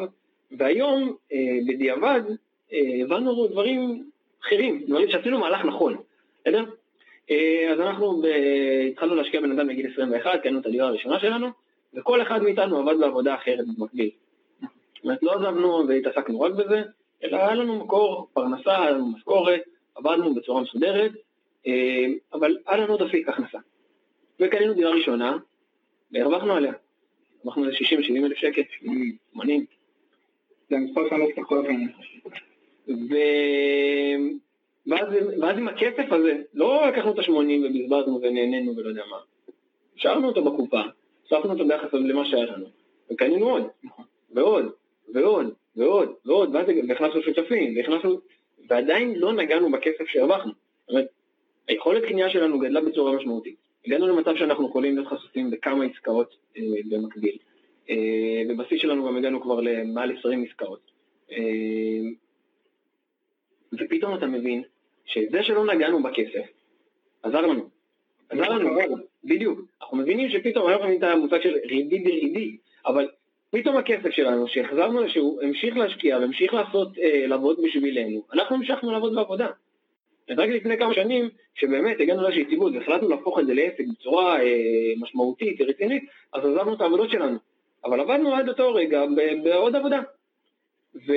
והיום 0.52 1.16
אה, 1.34 1.38
בדיעבד 1.68 2.22
אה, 2.74 2.80
הבנו 3.04 3.48
דברים 3.48 4.04
אחרים, 4.44 4.84
דברים 4.88 5.10
שעשינו 5.10 5.40
מהלך 5.40 5.66
נכון, 5.66 5.98
בסדר? 6.42 6.64
אה, 7.32 7.74
אז 7.74 7.80
אנחנו 7.80 8.22
ב... 8.22 8.26
התחלנו 8.92 9.16
להשקיע 9.16 9.42
בן 9.42 9.52
אדם 9.52 9.68
בגיל 9.68 9.92
21, 9.94 10.42
קנינו 10.44 10.60
את 10.60 10.66
הדירה 10.66 10.88
הראשונה 10.88 11.20
שלנו, 11.20 11.48
וכל 11.94 12.22
אחד 12.22 12.44
מאיתנו 12.44 12.80
עבד 12.80 13.00
בעבודה 13.00 13.36
אחרת 13.36 13.66
במקביל. 13.78 14.10
זאת 14.62 15.04
אומרת, 15.04 15.24
לא 15.24 15.34
עזבנו 15.34 15.88
והתעסקנו 15.88 16.42
רק 16.42 16.52
בזה, 16.52 16.82
אלא 17.24 17.38
היה 17.38 17.56
לנו 17.56 17.76
מקור 17.76 18.28
פרנסה, 18.34 18.82
היה 18.82 18.92
לנו 18.92 19.08
משכורת, 19.08 19.62
עבדנו 19.96 20.36
בצורה 20.36 20.62
מסודרת, 20.62 21.12
אה, 21.68 22.06
אבל 22.34 22.58
היה 22.68 22.78
לנו 22.78 22.94
עוד 22.94 23.02
אפיק 23.02 23.30
הכנסה. 23.30 23.58
וקנינו 24.40 24.74
דירה 24.74 24.92
ראשונה, 24.92 25.38
והרווחנו 26.12 26.54
עליה. 26.54 26.74
הרווחנו 27.44 27.66
איזה 27.66 27.78
60-70 27.78 28.26
אלף 28.26 28.38
שקל, 28.38 28.62
80. 29.34 29.66
זה 30.70 30.78
מספר 30.78 31.10
שאני 31.10 31.20
לא 31.38 31.44
כל 31.44 31.58
הזמן. 31.58 31.86
ואז, 34.88 35.08
ואז 35.42 35.58
עם 35.58 35.68
הכסף 35.68 36.12
הזה, 36.12 36.42
לא 36.54 36.88
לקחנו 36.88 37.12
את 37.12 37.20
ה-80 37.20 37.66
ובזבזנו 37.66 38.20
ונהנינו 38.22 38.76
ולא 38.76 38.90
יודע 38.90 39.04
מה. 39.10 39.18
השארנו 39.98 40.28
אותו 40.28 40.44
בקופה, 40.44 40.82
הוספנו 41.22 41.52
אותו 41.52 41.68
ביחס 41.68 41.94
למה 41.94 42.26
שהיה 42.26 42.46
לנו, 42.46 42.66
וקנינו 43.12 43.50
עוד, 43.50 43.64
ועוד, 44.32 44.66
ועוד, 45.14 45.54
ועוד, 45.76 46.10
ועוד, 46.26 46.56
ואז 46.56 46.68
הכנסנו 46.90 47.22
שותפים, 47.22 47.78
והכנסנו, 47.78 48.20
ועדיין 48.70 49.16
לא 49.16 49.34
נגענו 49.34 49.72
בכסף 49.72 50.08
שהרווחנו. 50.08 50.52
זאת 50.52 50.90
אומרת, 50.90 51.08
היכולת 51.68 52.04
קנייה 52.04 52.30
שלנו 52.30 52.60
גדלה 52.60 52.82
בצורה 52.82 53.16
משמעותית. 53.16 53.56
הגענו 53.86 54.08
למצב 54.08 54.36
שאנחנו 54.36 54.68
יכולים 54.68 54.96
להיות 54.96 55.08
חשופים 55.08 55.52
בכמה 55.52 55.86
עסקאות 55.86 56.36
אה, 56.58 56.62
במקביל. 56.90 57.38
אה, 57.90 58.42
בבסיס 58.50 58.82
שלנו 58.82 59.08
גם 59.08 59.18
הגענו 59.18 59.42
כבר 59.42 59.60
למעל 59.62 60.18
20 60.20 60.46
עסקאות. 60.50 60.92
אה, 61.32 61.38
ופתאום 63.74 64.16
אתה 64.16 64.26
מבין 64.26 64.64
שזה 65.08 65.44
שלא 65.44 65.66
נגענו 65.66 66.04
בכסף, 66.04 66.48
עזר 67.24 67.42
לנו. 67.42 67.64
עזר 68.30 68.50
לנו, 68.50 68.70
בדיוק. 69.24 69.60
אנחנו 69.82 69.98
מבינים 69.98 70.30
שפתאום, 70.30 70.68
היום 70.68 70.84
מבין 70.84 70.98
את 70.98 71.04
המושג 71.04 71.42
של 71.42 71.56
ריבית 71.70 72.04
דריבית, 72.04 72.62
אבל 72.86 73.08
פתאום 73.52 73.78
הכסף 73.78 74.10
שלנו, 74.10 74.48
שהחזרנו, 74.48 75.10
שהוא 75.10 75.42
המשיך 75.44 75.78
להשקיע 75.78 76.18
והמשיך 76.18 76.54
לעשות, 76.54 76.98
אה, 76.98 77.28
לעבוד 77.28 77.58
בשבילנו, 77.64 78.24
אנחנו 78.34 78.56
המשכנו 78.56 78.92
לעבוד 78.92 79.16
בעבודה. 79.16 79.48
אז 80.30 80.40
רק 80.40 80.50
לפני 80.50 80.78
כמה 80.78 80.94
שנים, 80.94 81.30
שבאמת 81.56 82.00
הגענו 82.00 82.22
לאיזושהי 82.22 82.44
יציבות 82.44 82.74
והחלטנו 82.74 83.10
להפוך 83.10 83.40
את 83.40 83.48
זה 83.48 83.54
לעסק 83.54 83.84
בצורה 83.92 84.42
אה, 84.44 84.94
משמעותית, 85.00 85.62
רצינית, 85.62 86.04
אז 86.34 86.46
עזבנו 86.46 86.74
את 86.74 86.82
העבודות 86.82 87.10
שלנו. 87.10 87.38
אבל 87.86 88.00
עבדנו 88.00 88.36
עד 88.36 88.50
אותו 88.50 88.74
רגע 88.74 89.04
בעוד 89.44 89.76
עבודה. 89.76 90.02
ו... 90.96 91.14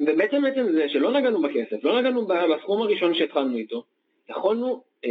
ובעצם 0.00 0.42
בעצם 0.42 0.72
זה 0.72 0.88
שלא 0.88 1.12
נגענו 1.12 1.42
בכסף, 1.42 1.84
לא 1.84 2.00
נגענו 2.00 2.26
בסכום 2.26 2.82
הראשון 2.82 3.14
שהתחלנו 3.14 3.56
איתו, 3.56 3.84
יכולנו 4.30 4.82
אה, 5.04 5.10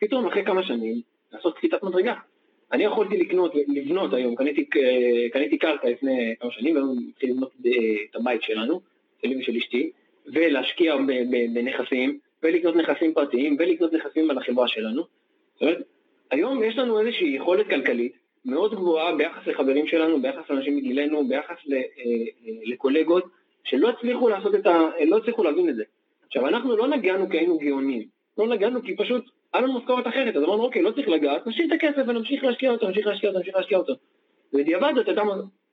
פתאום 0.00 0.26
אחרי 0.26 0.44
כמה 0.44 0.62
שנים 0.62 1.00
לעשות 1.32 1.56
קפיצת 1.56 1.82
מדרגה. 1.82 2.14
אני 2.72 2.84
יכולתי 2.84 3.16
לקנות, 3.16 3.52
לבנות 3.68 4.14
היום, 4.14 4.34
קניתי, 4.34 4.64
קניתי 5.32 5.58
קרקע 5.58 5.90
לפני 5.90 6.34
כמה 6.40 6.50
שנים, 6.50 6.74
והיום 6.74 6.98
התחיל 7.10 7.30
לבנות 7.30 7.52
אה, 7.66 7.70
את 8.10 8.16
הבית 8.16 8.42
שלנו, 8.42 8.80
שלי 9.22 9.36
ושל 9.36 9.56
אשתי, 9.56 9.90
ולהשקיע 10.26 10.96
בנכסים, 11.54 12.18
ולקנות 12.42 12.76
נכסים 12.76 13.14
פרטיים, 13.14 13.56
ולקנות 13.58 13.92
נכסים 13.92 14.30
על 14.30 14.38
החברה 14.38 14.68
שלנו. 14.68 15.02
זאת 15.52 15.62
אומרת, 15.62 15.78
היום 16.30 16.64
יש 16.64 16.78
לנו 16.78 17.00
איזושהי 17.00 17.36
יכולת 17.36 17.66
כלכלית 17.66 18.12
מאוד 18.44 18.74
גבוהה 18.74 19.16
ביחס 19.16 19.46
לחברים 19.46 19.86
שלנו, 19.86 20.22
ביחס 20.22 20.50
לאנשים 20.50 20.76
מגילנו, 20.76 21.28
ביחס 21.28 21.56
אה, 21.72 21.76
אה, 21.76 21.82
לקולגות, 22.64 23.24
שלא 23.64 23.88
הצליחו 23.88 24.28
לעשות 24.28 24.54
את 24.54 24.66
ה... 24.66 24.90
לא 25.06 25.16
הצליחו 25.16 25.44
להבין 25.44 25.68
את 25.68 25.76
זה. 25.76 25.82
עכשיו, 26.26 26.48
אנחנו 26.48 26.76
לא 26.76 26.88
נגענו 26.88 27.30
כי 27.30 27.38
היינו 27.38 27.58
גאונים. 27.58 28.08
לא 28.38 28.48
נגענו 28.48 28.82
כי 28.82 28.96
פשוט 28.96 29.24
היה 29.52 29.62
לנו 29.62 29.78
משכורת 29.78 30.06
אחרת, 30.06 30.36
אז 30.36 30.42
אמרנו, 30.42 30.62
אוקיי, 30.62 30.82
לא 30.82 30.90
צריך 30.90 31.08
לגעת, 31.08 31.46
נשאיר 31.46 31.66
את 31.66 31.72
הכסף 31.72 32.02
ונמשיך 32.08 32.44
להשקיע 32.44 32.70
אותו, 32.70 32.88
נמשיך 32.88 33.06
להשקיע 33.06 33.28
אותו, 33.28 33.38
נמשיך 33.38 33.56
להשקיע 33.56 33.78
אותו. 33.78 33.92
ובדיעבד 34.52 34.92
זאת 34.96 35.08
הייתה... 35.08 35.22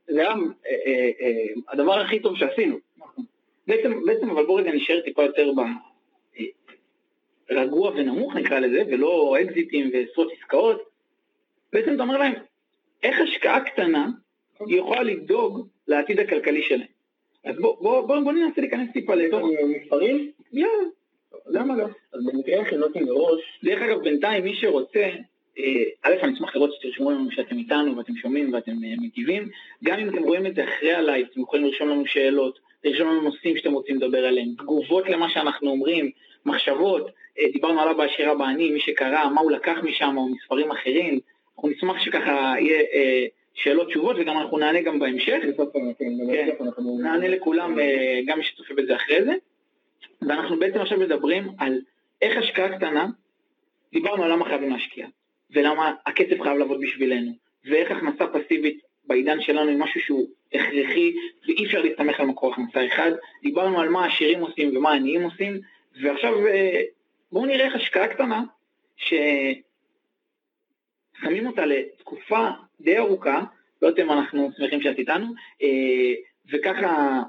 זה 0.08 0.20
היה 0.20 0.30
אה, 0.30 0.36
אה, 0.86 1.10
אה, 1.22 1.54
הדבר 1.70 2.00
הכי 2.00 2.20
טוב 2.20 2.38
שעשינו. 2.38 2.78
בעצם, 3.68 4.06
בעצם, 4.06 4.30
אבל 4.30 4.46
בוא 4.46 4.60
רגע 4.60 4.72
נשאר 4.72 5.02
טיפה 5.02 5.24
יותר 5.24 5.52
ב... 5.58 5.62
רגוע 7.52 7.90
ונמוך 7.90 8.36
נקרא 8.36 8.60
לזה, 8.60 8.84
ולא 8.88 9.36
אקזיטים 9.42 9.90
ועשרות 9.94 10.32
עסקאות. 10.38 10.82
בעצם 11.74 11.96
אתה 11.96 12.04
אומר 12.04 12.18
להם, 12.18 12.34
איך 13.04 13.20
השקעה 13.20 13.66
קטנה 13.66 14.08
יכולה 14.68 15.04
לדאוג 15.04 15.68
לעתיד 15.88 16.20
הכלכלי 16.20 16.64
שלהם. 16.64 16.99
אז 17.46 17.56
בוא, 17.60 17.76
בוא, 17.82 18.02
בוא, 18.02 18.20
בוא 18.20 18.32
ננסה 18.32 18.62
להיכנס 18.62 18.90
טיפה 18.94 19.16
לתוך 19.16 19.42
מספרים? 19.68 20.32
יאללה, 20.54 20.84
למה 21.48 21.76
לא? 21.76 21.86
אז 22.14 22.26
במקרה 22.26 22.62
הכינותי 22.62 23.00
מראש, 23.00 23.42
דרך 23.64 23.82
אגב, 23.82 24.04
בינתיים 24.04 24.44
מי 24.44 24.56
שרוצה, 24.56 25.10
אה, 25.60 25.84
א', 26.04 26.14
אני 26.24 26.34
אשמח 26.34 26.56
לראות 26.56 26.74
שתרשמו 26.74 27.12
לנו 27.12 27.32
שאתם 27.32 27.58
איתנו 27.58 27.98
ואתם 27.98 28.16
שומעים 28.16 28.54
ואתם 28.54 28.72
אה, 28.72 28.94
מגיבים. 29.02 29.50
גם 29.84 30.00
אם 30.00 30.10
אתם 30.10 30.24
רואים 30.24 30.46
את 30.46 30.56
זה 30.56 30.64
אחרי 30.64 30.94
הלייב, 30.94 31.28
אתם 31.32 31.42
יכולים 31.42 31.66
לרשום 31.66 31.90
לנו 31.90 32.06
שאלות, 32.06 32.60
לרשום 32.84 33.08
לנו 33.08 33.22
נושאים 33.22 33.58
שאתם 33.58 33.74
רוצים 33.74 33.96
לדבר 33.96 34.26
עליהם, 34.26 34.50
תגובות 34.58 35.10
למה 35.10 35.30
שאנחנו 35.30 35.70
אומרים, 35.70 36.12
מחשבות, 36.46 37.10
אה, 37.40 37.46
דיברנו 37.54 37.82
עליו 37.82 37.98
בשירה 37.98 38.36
בעני, 38.36 38.72
מי 38.72 38.80
שקרא, 38.80 39.30
מה 39.30 39.42
הוא 39.42 39.52
לקח 39.52 39.78
משם 39.84 40.18
או 40.18 40.28
מספרים 40.28 40.72
אחרים. 40.72 41.20
אנחנו 41.56 41.70
נשמח 41.70 42.00
שככה 42.00 42.56
יהיה 42.60 42.84
שאלות 43.64 43.88
תשובות 43.88 44.16
וגם 44.20 44.38
אנחנו 44.38 44.58
נענה 44.58 44.82
גם 44.82 45.00
בהמשך. 45.00 45.38
כן, 45.42 45.50
נענה 47.02 47.28
לכולם, 47.28 47.80
אה, 47.80 48.20
גם 48.26 48.38
מי 48.38 48.44
שצופה 48.44 48.74
בזה 48.74 48.96
אחרי 48.96 49.24
זה. 49.26 49.34
ואנחנו 50.22 50.60
בעצם 50.60 50.80
עכשיו 50.80 51.00
מדברים 51.00 51.50
על 51.58 51.82
איך 52.22 52.38
השקעה 52.38 52.78
קטנה, 52.78 53.08
דיברנו 53.92 54.24
על 54.24 54.32
למה 54.32 54.46
חייבים 54.46 54.70
להשקיע, 54.70 55.08
ולמה 55.52 55.94
הכסף 56.06 56.42
חייב 56.42 56.58
לעבוד 56.58 56.82
בשבילנו, 56.82 57.32
ואיך 57.66 57.92
הכנסה 57.92 58.28
פסיבית 58.28 58.80
בעידן 59.06 59.42
שלנו 59.42 59.70
היא 59.70 59.78
משהו 59.78 60.02
שהוא 60.02 60.28
הכרחי, 60.54 61.14
ואי 61.48 61.66
אפשר 61.66 61.82
להסתמך 61.82 62.20
על 62.20 62.26
מקור 62.26 62.54
הכנסה 62.54 62.86
אחד. 62.86 63.12
דיברנו 63.44 63.80
על 63.80 63.90
מה 63.90 64.04
העשירים 64.04 64.42
עושים 64.42 64.78
ומה 64.78 64.92
העניים 64.92 65.24
עושים, 65.24 65.60
ועכשיו 66.04 66.48
אה, 66.48 66.82
בואו 67.32 67.46
נראה 67.46 67.66
איך 67.66 67.76
השקעה 67.76 68.08
קטנה, 68.08 68.44
ששמים 68.98 69.64
אותה 71.48 71.66
לתקופה 71.66 72.50
די 72.82 72.98
ארוכה, 72.98 73.44
לא 73.82 73.88
יודע 73.88 74.04
אם 74.04 74.12
אנחנו 74.12 74.50
שמחים 74.58 74.82
שאת 74.82 75.00
איתנו, 75.00 75.26
אה, 75.62 76.14
וככה 76.52 77.22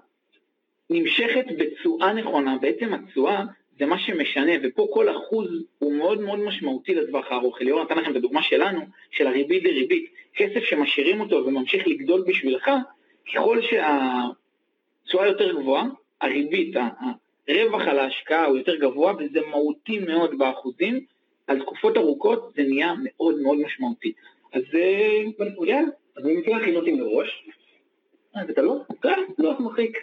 נמשכת 0.91 1.45
בתשואה 1.59 2.13
נכונה, 2.13 2.59
בעצם 2.59 2.95
התשואה 2.95 3.45
זה 3.79 3.87
מה 3.87 3.99
שמשנה, 3.99 4.53
ופה 4.63 4.89
כל 4.93 5.17
אחוז 5.17 5.49
הוא 5.79 5.93
מאוד 5.93 6.21
מאוד 6.21 6.39
משמעותי 6.39 6.95
לטווח 6.95 7.27
הארוך. 7.31 7.63
אליאור 7.63 7.85
נתן 7.85 7.99
לכם 7.99 8.11
את 8.11 8.17
הדוגמה 8.17 8.43
שלנו, 8.43 8.81
של 9.11 9.27
הריבית 9.27 9.63
דריבית, 9.63 10.11
כסף 10.35 10.65
שמשאירים 10.65 11.21
אותו 11.21 11.47
וממשיך 11.47 11.89
לגדול 11.89 12.25
בשבילך, 12.27 12.71
ככל 13.35 13.59
שהתשואה 13.63 15.27
יותר 15.27 15.61
גבוהה, 15.61 15.85
הריבית, 16.21 16.77
הרווח 17.49 17.83
על 17.83 17.99
ההשקעה 17.99 18.45
הוא 18.45 18.59
יותר 18.59 18.77
גבוה, 18.77 19.13
וזה 19.19 19.41
מהותי 19.51 19.99
מאוד 19.99 20.39
באחוזים, 20.39 21.01
על 21.47 21.61
תקופות 21.61 21.97
ארוכות 21.97 22.53
זה 22.57 22.63
נהיה 22.63 22.95
מאוד 23.05 23.41
מאוד 23.41 23.59
משמעותי. 23.59 24.13
אז 24.53 24.63
יאללה. 25.67 25.89
אז 26.17 26.25
במקרה 26.25 26.57
הכינותי 26.57 26.93
מראש, 26.93 27.49
אה, 28.37 28.43
אתה 28.51 28.63
לא? 28.63 28.77
כן, 29.03 29.23
לא 29.39 29.61
מרחיק, 29.61 29.99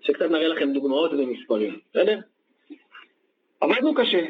שקצת 0.00 0.22
נראה 0.22 0.48
לכם 0.48 0.72
דוגמאות 0.72 1.12
ומספרים, 1.12 1.78
בסדר? 1.90 2.18
עבדנו 3.60 3.94
קשה, 3.94 4.26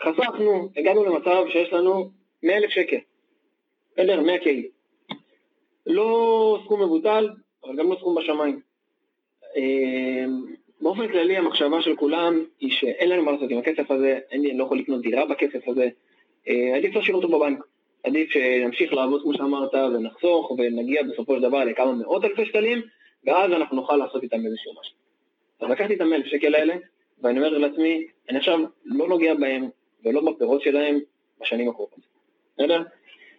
חסכנו, 0.00 0.68
הגענו 0.76 1.04
למצב 1.04 1.44
שיש 1.48 1.72
לנו 1.72 2.10
100,000 2.42 2.70
שקל, 2.70 2.96
בסדר? 3.92 4.20
100 4.20 4.38
קייל. 4.38 4.66
לא 5.86 6.58
סכום 6.64 6.82
מבוטל, 6.82 7.28
אבל 7.64 7.76
גם 7.76 7.90
לא 7.90 7.96
סכום 7.96 8.14
בשמיים. 8.14 8.60
אה, 9.56 10.24
באופן 10.80 11.08
כללי 11.08 11.36
המחשבה 11.36 11.82
של 11.82 11.96
כולם 11.96 12.44
היא 12.60 12.72
שאין 12.72 13.08
לנו 13.08 13.22
מה 13.22 13.32
לעשות 13.32 13.50
עם 13.50 13.58
הכסף 13.58 13.90
הזה, 13.90 14.18
אני 14.32 14.58
לא 14.58 14.64
יכול 14.64 14.78
לקנות 14.78 15.02
דירה 15.02 15.26
בכסף 15.26 15.68
הזה, 15.68 15.88
אה, 16.48 16.76
עדיף 16.76 16.94
להשאיר 16.94 17.16
אותו 17.16 17.28
בבנק. 17.28 17.64
עדיף 18.04 18.30
שנמשיך 18.30 18.92
לעבוד 18.92 19.22
כמו 19.22 19.34
שאמרת 19.34 19.74
ונחסוך 19.74 20.50
ונגיע 20.50 21.02
בסופו 21.02 21.36
של 21.36 21.42
דבר 21.42 21.64
לכמה 21.64 21.92
מאות 21.92 22.24
אלפי 22.24 22.46
שקלים 22.46 22.82
ואז 23.24 23.52
אנחנו 23.52 23.76
נוכל 23.76 23.96
לעשות 23.96 24.22
איתם 24.22 24.46
איזשהו 24.46 24.72
משהו. 24.80 24.96
אז 25.60 25.70
לקחתי 25.70 25.94
את 25.94 26.00
המאה 26.00 26.18
שקל 26.24 26.54
האלה 26.54 26.74
ואני 27.22 27.38
אומר 27.38 27.58
לעצמי, 27.58 28.06
אני 28.28 28.38
עכשיו 28.38 28.58
לא 28.84 29.08
נוגע 29.08 29.34
בהם 29.34 29.68
ולא 30.04 30.20
בפירות 30.20 30.62
שלהם 30.62 30.98
בשנים 31.40 31.68
הקרובות. 31.68 32.00
בסדר? 32.54 32.82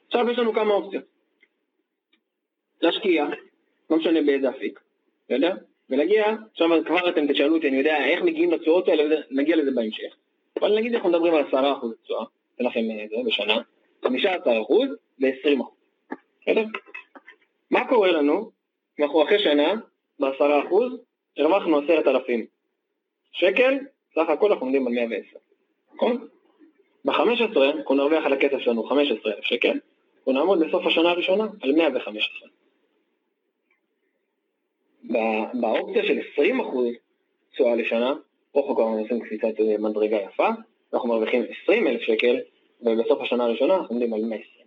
עכשיו 0.07 0.29
יש 0.29 0.39
לנו 0.39 0.53
כמה 0.53 0.73
אופציות. 0.73 1.03
להשקיע, 2.81 3.25
לא 3.89 3.97
משנה 3.97 4.21
באיזה 4.21 4.49
אפיק, 4.49 4.79
בסדר? 5.25 5.55
ולהגיע, 5.89 6.35
עכשיו 6.51 6.69
כבר 6.85 7.09
אתם 7.09 7.33
תשאלו 7.33 7.55
אותי, 7.55 7.67
אני 7.67 7.77
יודע 7.77 8.05
איך 8.05 8.21
מגיעים 8.21 8.51
לתשואות 8.51 8.87
האלה, 8.87 9.15
נגיע 9.31 9.55
לזה 9.55 9.71
בהמשך. 9.71 10.15
אבל 10.59 10.77
נגיד 10.77 10.93
אנחנו 10.93 11.09
מדברים 11.09 11.33
על 11.33 11.43
10% 11.43 11.53
תשואה, 12.03 12.25
אתן 12.55 12.63
לכם 12.63 12.79
אה, 12.79 13.05
זה 13.09 13.15
בשנה, 13.25 13.61
15% 14.05 14.07
ו-20%. 15.21 15.63
בסדר? 16.41 16.63
מה 17.71 17.87
קורה 17.87 18.11
לנו 18.11 18.51
אנחנו 18.99 19.23
אחרי 19.23 19.39
שנה, 19.39 19.73
ב-10% 20.19 20.73
הרווחנו 21.37 21.79
10,000 21.79 22.45
שקל, 23.31 23.77
סך 24.15 24.29
הכל 24.29 24.51
אנחנו 24.51 24.65
עומדים 24.65 24.87
על 24.87 24.93
110, 24.93 25.37
נכון? 25.95 26.27
ב-15 27.05 27.59
אנחנו 27.77 27.95
נרוויח 27.95 28.25
על 28.25 28.33
הכסף 28.33 28.59
שלנו 28.59 28.83
15,000 28.83 29.43
שקל, 29.43 29.79
אנחנו 30.17 30.31
נעמוד 30.31 30.59
בסוף 30.59 30.85
השנה 30.85 31.09
הראשונה 31.09 31.47
על 31.61 31.71
115. 31.71 32.49
באופציה 35.53 36.03
של 36.03 36.19
20% 36.19 36.41
תשואה 37.53 37.75
לשנה, 37.75 38.13
פה 38.51 38.59
אנחנו 38.59 38.75
כבר 38.75 38.83
עושים 38.83 39.19
קפיצת 39.19 39.59
אה, 39.59 39.77
מדרגה 39.77 40.17
יפה, 40.17 40.49
אנחנו 40.93 41.09
מרוויחים 41.09 41.43
20,000 41.63 42.01
שקל, 42.01 42.39
ובסוף 42.81 43.21
השנה 43.21 43.43
הראשונה 43.43 43.75
אנחנו 43.75 43.95
עומדים 43.95 44.13
על 44.13 44.21
120. 44.21 44.65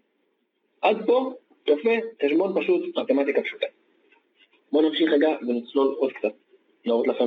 עד 0.82 1.06
פה, 1.06 1.32
יפה, 1.66 1.90
חשבון 2.26 2.60
פשוט, 2.60 2.98
מתמטיקה 2.98 3.42
פשוטה. 3.42 3.66
בואו 4.72 4.88
נמשיך 4.88 5.12
רגע 5.12 5.28
ונצלול 5.48 5.94
עוד 5.98 6.12
קצת, 6.12 6.32
להראות 6.84 7.06
לכם 7.06 7.24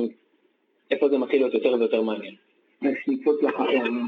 איפה 0.90 1.08
זה 1.08 1.18
מתחיל 1.18 1.40
להיות 1.40 1.54
יותר 1.54 1.74
ויותר 1.78 2.02
מעניין. 2.02 2.34
נקפוץ 2.82 3.42
לך 3.42 3.54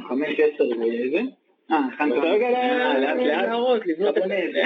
חמש, 0.09 0.41
עשר 0.41 0.64
וזה. 0.64 1.21
אה, 1.71 1.81
הכנת 1.95 2.12
רגע, 2.23 2.51
לאט 2.51 3.17
לאט 3.17 3.49
להראות, 3.49 3.87
לבנות 3.87 4.19
את 4.19 4.23
זה. 4.29 4.64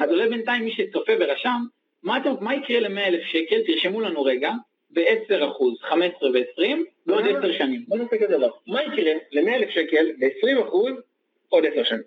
אז 0.00 0.10
אולי 0.10 0.28
בינתיים 0.28 0.64
מי 0.64 0.72
שצופה 0.72 1.12
ורשם, 1.20 1.60
מה 2.02 2.54
יקרה 2.54 2.80
ל-100,000 2.80 3.24
שקל? 3.24 3.62
תרשמו 3.66 4.00
לנו 4.00 4.22
רגע, 4.22 4.52
ב-10 4.92 5.50
אחוז, 5.50 5.78
15 5.80 6.30
ו-20, 6.30 6.62
בעוד 7.06 7.24
10 7.24 7.52
שנים. 7.52 7.84
בוא 7.88 7.96
נעשה 7.96 8.18
כזה 8.18 8.36
דבר. 8.36 8.50
מה 8.66 8.82
יקרה 8.82 9.12
ל-100,000 9.32 9.70
שקל 9.70 10.12
ב-20 10.18 10.68
אחוז 10.68 10.92
עוד 11.48 11.64
10 11.66 11.84
שנים? 11.84 12.02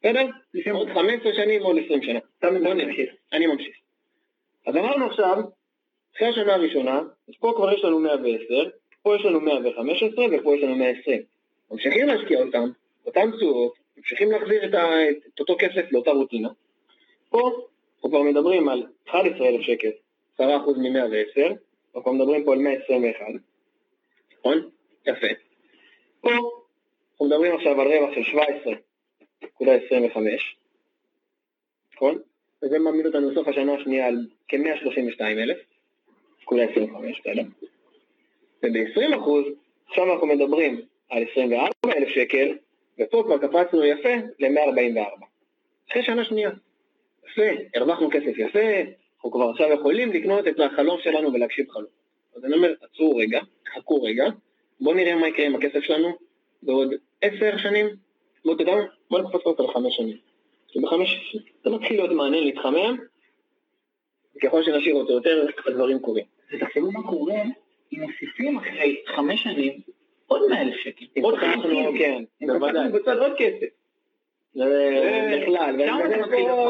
בסדר? 0.00 0.26
עוד 0.72 0.88
15 0.94 1.34
שנים, 1.34 1.62
עוד 1.62 1.76
20 1.84 2.02
שנה. 2.02 2.18
בוא 2.42 2.74
נמשיך. 2.74 3.10
אני 3.32 3.46
ממשיך. 3.46 3.76
אז 4.66 4.76
אמרנו 4.76 5.06
עכשיו, 5.06 5.42
אחרי 6.16 6.28
השנה 6.28 6.54
הראשונה, 6.54 7.00
אז 7.28 7.34
פה 7.40 7.52
כבר 7.56 7.72
יש 7.72 7.84
לנו 7.84 7.98
110, 7.98 8.70
פה 9.02 9.16
יש 9.16 9.24
לנו 9.24 9.40
115 9.40 10.26
ופה 10.32 10.56
יש 10.56 10.62
לנו 10.62 10.74
120. 10.74 11.22
ממשיכים 11.70 12.06
להשקיע 12.06 12.42
אותם, 12.42 12.68
אותם 13.06 13.30
תשואות, 13.36 13.74
ממשיכים 13.96 14.30
להחזיר 14.32 14.64
את, 14.64 14.74
ה, 14.74 15.08
את 15.08 15.40
אותו 15.40 15.56
כסף 15.58 15.92
לאותה 15.92 16.10
רוטינה. 16.10 16.48
פה 17.30 17.50
אנחנו 17.96 18.10
כבר 18.10 18.22
מדברים 18.22 18.68
על 18.68 18.86
11,000 19.08 19.62
שקל, 19.62 19.90
10% 20.40 20.42
מ-110, 20.76 21.52
אנחנו 21.96 22.12
מדברים 22.12 22.44
פה 22.44 22.52
על 22.52 22.58
121, 22.58 23.26
נכון? 24.38 24.70
יפה. 25.06 25.26
פה 26.20 26.30
אנחנו 26.30 27.26
מדברים 27.26 27.54
עכשיו 27.54 27.80
על 27.80 27.88
רווח 27.88 28.14
של 28.14 28.38
17.25, 29.60 30.18
נכון? 31.94 32.18
וזה 32.62 32.78
מעמיד 32.78 33.06
אותנו 33.06 33.30
בסוף 33.30 33.48
השנה 33.48 33.74
השנייה 33.74 34.06
על 34.06 34.26
כ-132,000, 34.48 35.56
25, 36.46 37.20
בסדר? 37.20 37.42
וב-20 38.62 39.16
אחוז, 39.16 39.44
עכשיו 39.88 40.12
אנחנו 40.12 40.26
מדברים 40.26 40.80
על 41.10 41.24
24,000 41.32 42.08
שקל, 42.08 42.56
ופה 42.98 43.22
כבר 43.26 43.38
קפצנו 43.38 43.84
יפה 43.84 44.14
ל-144. 44.38 45.24
אחרי 45.90 46.02
שנה 46.02 46.24
שנייה. 46.24 46.50
יפה, 47.30 47.42
הרווחנו 47.74 48.10
כסף 48.10 48.38
יפה, 48.38 48.90
אנחנו 49.16 49.30
כבר 49.30 49.50
עכשיו 49.50 49.72
יכולים 49.72 50.12
לקנות 50.12 50.48
את 50.48 50.60
החלום 50.60 50.98
שלנו 51.02 51.32
ולהקשיב 51.32 51.70
חלום. 51.70 51.90
אז 52.36 52.44
אני 52.44 52.54
אומר, 52.54 52.72
עצרו 52.82 53.16
רגע, 53.16 53.40
חכו 53.74 54.02
רגע, 54.02 54.24
בואו 54.80 54.94
נראה 54.94 55.14
מה 55.14 55.28
יקרה 55.28 55.46
עם 55.46 55.54
הכסף 55.54 55.80
שלנו 55.80 56.16
בעוד 56.62 56.94
עשר 57.22 57.56
שנים, 57.56 57.86
בואו 58.44 58.56
תדעו, 58.56 58.76
בואו 59.10 59.22
נקפוץ 59.22 59.42
אותו 59.46 59.70
לחמש 59.70 59.96
שנים. 59.96 60.16
כי 60.68 60.80
בחמש, 60.80 61.36
זה 61.64 61.70
מתחיל 61.70 61.96
להיות 61.96 62.10
מעניין 62.10 62.44
להתחמם, 62.44 62.96
וככל 64.36 64.62
שנשאיר 64.62 64.94
אותו 64.94 65.12
יותר, 65.12 65.46
הדברים 65.66 65.98
קורים. 65.98 66.24
ותחשבו 66.52 66.92
מה 66.92 67.02
קורה 67.02 67.42
אם 67.92 68.00
מוסיפים 68.00 68.58
אחרי 68.58 69.02
חמש 69.06 69.42
שנים 69.42 69.80
עוד 70.26 70.42
מאה 70.50 70.62
אלף 70.62 70.74
שקל, 70.76 71.04
עוד 71.22 71.34
חמישים, 71.38 71.98
כן, 71.98 72.24
בוודאי. 72.46 72.88
בצד 72.92 73.18
עוד 73.18 73.32
כסף. 73.38 73.66
בכלל, 74.56 75.76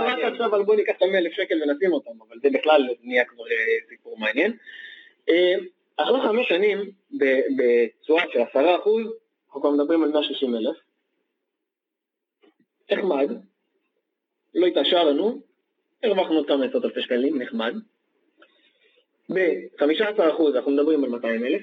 רק 0.06 0.18
עכשיו 0.18 0.64
בוא 0.64 0.76
ניקח 0.76 0.92
את 0.96 1.02
המאה 1.02 1.18
אלף 1.18 1.32
שקל 1.32 1.62
ונשים 1.62 1.92
אותם, 1.92 2.10
אבל 2.28 2.36
זה 2.42 2.48
בכלל 2.50 2.88
נהיה 3.02 3.24
כבר 3.24 3.44
אה, 3.44 3.88
סיפור 3.88 4.18
מעניין. 4.18 4.56
אה, 5.28 5.54
אחרי 5.96 6.20
חמש 6.22 6.48
שנים, 6.48 6.90
בתשואה 7.56 8.22
של 8.32 8.40
עשרה 8.40 8.76
אחוז, 8.76 9.06
אנחנו 9.46 9.60
כבר 9.60 9.70
מדברים 9.70 10.02
על 10.02 10.08
160 10.08 10.54
אלף. 10.54 10.76
נחמד, 12.90 13.30
לא 14.54 14.66
התעשר 14.66 15.04
לנו, 15.04 15.40
הרווחנו 16.02 16.46
כמה 16.46 16.64
עשרות 16.64 16.84
אלפי 16.84 17.02
שקלים, 17.02 17.42
נחמד. 17.42 17.74
ב-15% 19.34 20.56
אנחנו 20.56 20.72
מדברים 20.72 21.04
על 21.04 21.10
200 21.10 21.44
אלף, 21.44 21.62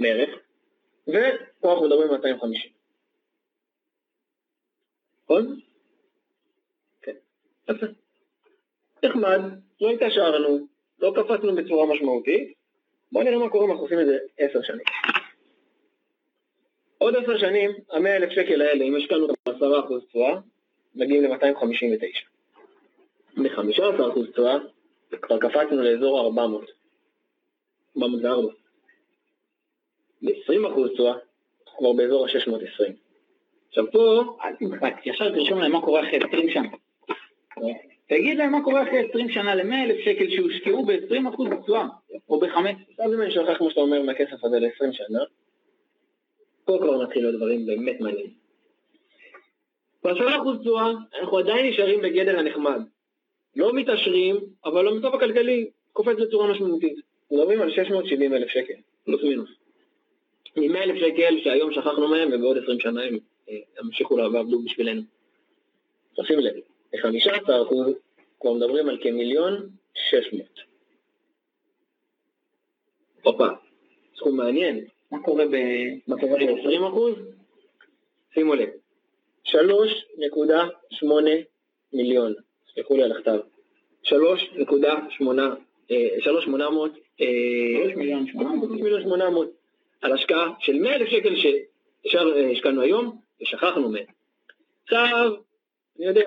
בערך, 0.00 0.30
ופה 1.08 1.72
אנחנו 1.72 1.86
מדברים 1.86 2.10
על 2.10 2.16
250. 2.16 2.81
נכון? 5.32 5.60
כן, 7.02 7.12
יפה. 7.70 7.86
נחמד, 9.04 9.40
לא 9.80 9.90
התעשרנו, 9.90 10.66
לא 10.98 11.12
קפצנו 11.16 11.54
בצורה 11.54 11.86
משמעותית, 11.94 12.52
בואו 13.12 13.24
נראה 13.24 13.38
מה 13.38 13.50
קורה 13.50 13.64
אם 13.64 13.70
אנחנו 13.70 13.84
עושים 13.84 14.00
את 14.00 14.06
זה 14.06 14.18
עשר 14.38 14.62
שנים. 14.62 14.84
עוד 16.98 17.16
עשר 17.16 17.38
שנים, 17.38 17.70
המאה 17.90 18.16
אלף 18.16 18.30
שקל 18.30 18.62
האלה, 18.62 18.84
אם 18.84 18.96
השקענו 18.96 19.22
אותם 19.22 19.34
בעשרה 19.46 19.80
אחוז 19.80 20.04
תשואה, 20.08 20.38
מגיעים 20.94 21.24
ל-259. 21.24 22.28
ב-15 23.36 24.10
אחוז 24.10 24.30
תשואה, 24.30 24.58
כבר 25.22 25.38
קפצנו 25.38 25.82
לאזור 25.82 26.20
ה-400. 26.20 26.70
404. 27.96 28.52
ב-20 30.22 30.72
אחוז 30.72 30.90
תשואה, 30.92 31.14
כבר 31.76 31.92
באזור 31.92 32.26
ה-620. 32.26 33.11
עכשיו 33.72 33.84
פה, 33.92 34.36
אל 34.44 34.56
תמחק, 34.56 34.94
ישר 35.06 35.30
תרשום 35.30 35.58
להם 35.58 35.72
מה 35.72 35.80
קורה 35.80 36.00
אחרי 36.00 36.18
20 36.28 36.50
שנה. 36.50 36.68
תגיד 38.08 38.38
להם 38.38 38.52
מה 38.52 38.64
קורה 38.64 38.82
אחרי 38.82 39.08
20 39.08 39.28
שנה 39.30 39.54
ל-100 39.54 39.74
אלף 39.84 39.96
שקל 40.04 40.30
שהושקעו 40.30 40.86
ב-20% 40.86 41.62
תשואה, 41.62 41.86
או 42.28 42.40
ב-5. 42.40 42.56
עכשיו 42.90 43.14
אם 43.14 43.22
אני 43.22 43.30
שוכח, 43.30 43.58
כמו 43.58 43.70
שאתה 43.70 43.80
אומר, 43.80 44.02
מהכסף 44.02 44.44
הזה 44.44 44.58
ל-20 44.60 44.92
שנה, 44.92 45.18
פה 46.64 46.78
כבר 46.82 47.02
מתחיל 47.02 47.22
להיות 47.22 47.36
דברים 47.36 47.66
באמת 47.66 48.00
מעניינים. 48.00 48.32
ב-10% 50.04 50.60
תשואה, 50.60 50.90
אנחנו 51.20 51.38
עדיין 51.38 51.66
נשארים 51.66 52.00
בגדר 52.00 52.38
הנחמד. 52.38 52.80
לא 53.56 53.72
מתעשרים, 53.74 54.36
אבל 54.64 54.88
המצב 54.88 55.14
הכלכלי 55.14 55.70
קופץ 55.92 56.16
בצורה 56.20 56.50
משמעותית. 56.50 57.00
מדברים 57.30 57.60
על 57.60 57.70
670 57.70 58.34
אלף 58.34 58.48
שקל, 58.48 58.74
פלוס 59.04 59.22
מינוס. 59.22 59.50
מ-100 60.56 60.78
אלף 60.78 60.96
שקל 60.96 61.40
שהיום 61.44 61.72
שכחנו 61.72 62.08
מהם 62.08 62.28
ובעוד 62.32 62.58
20 62.58 62.80
שנה 62.80 63.02
הם 63.02 63.18
אה, 63.48 63.58
ימשיכו 63.78 64.16
לעבדו 64.16 64.62
בשבילנו. 64.62 65.02
תשים 66.16 66.38
לב, 66.38 66.54
ב-15% 66.92 67.74
כבר 68.40 68.52
מדברים 68.52 68.88
על 68.88 68.98
כמיליון 69.02 69.68
600. 69.94 70.46
הופה, 73.22 73.48
סכום 74.16 74.36
מעניין. 74.36 74.84
מה 75.10 75.22
קורה 75.22 75.44
ב-20%? 75.46 77.20
שימו 78.34 78.54
לב, 78.54 78.68
3.8 79.44 81.06
מיליון. 81.92 82.34
סלחו 82.74 82.96
לי 82.96 83.02
על 83.02 83.12
הכתב, 83.12 83.38
3.8, 84.04 84.14
3,800, 86.20 86.92
3 87.16 87.94
מיליון 87.94 88.26
800, 89.02 89.48
על 90.02 90.12
השקעה 90.12 90.52
של 90.60 90.78
100 90.78 90.94
אלף 90.94 91.08
שקל 91.08 91.34
שהשקענו 92.06 92.80
היום 92.80 93.21
ושכחנו 93.42 93.88
מהם. 93.88 94.04
עכשיו, 94.84 95.32
אני 95.98 96.06
יודע, 96.06 96.22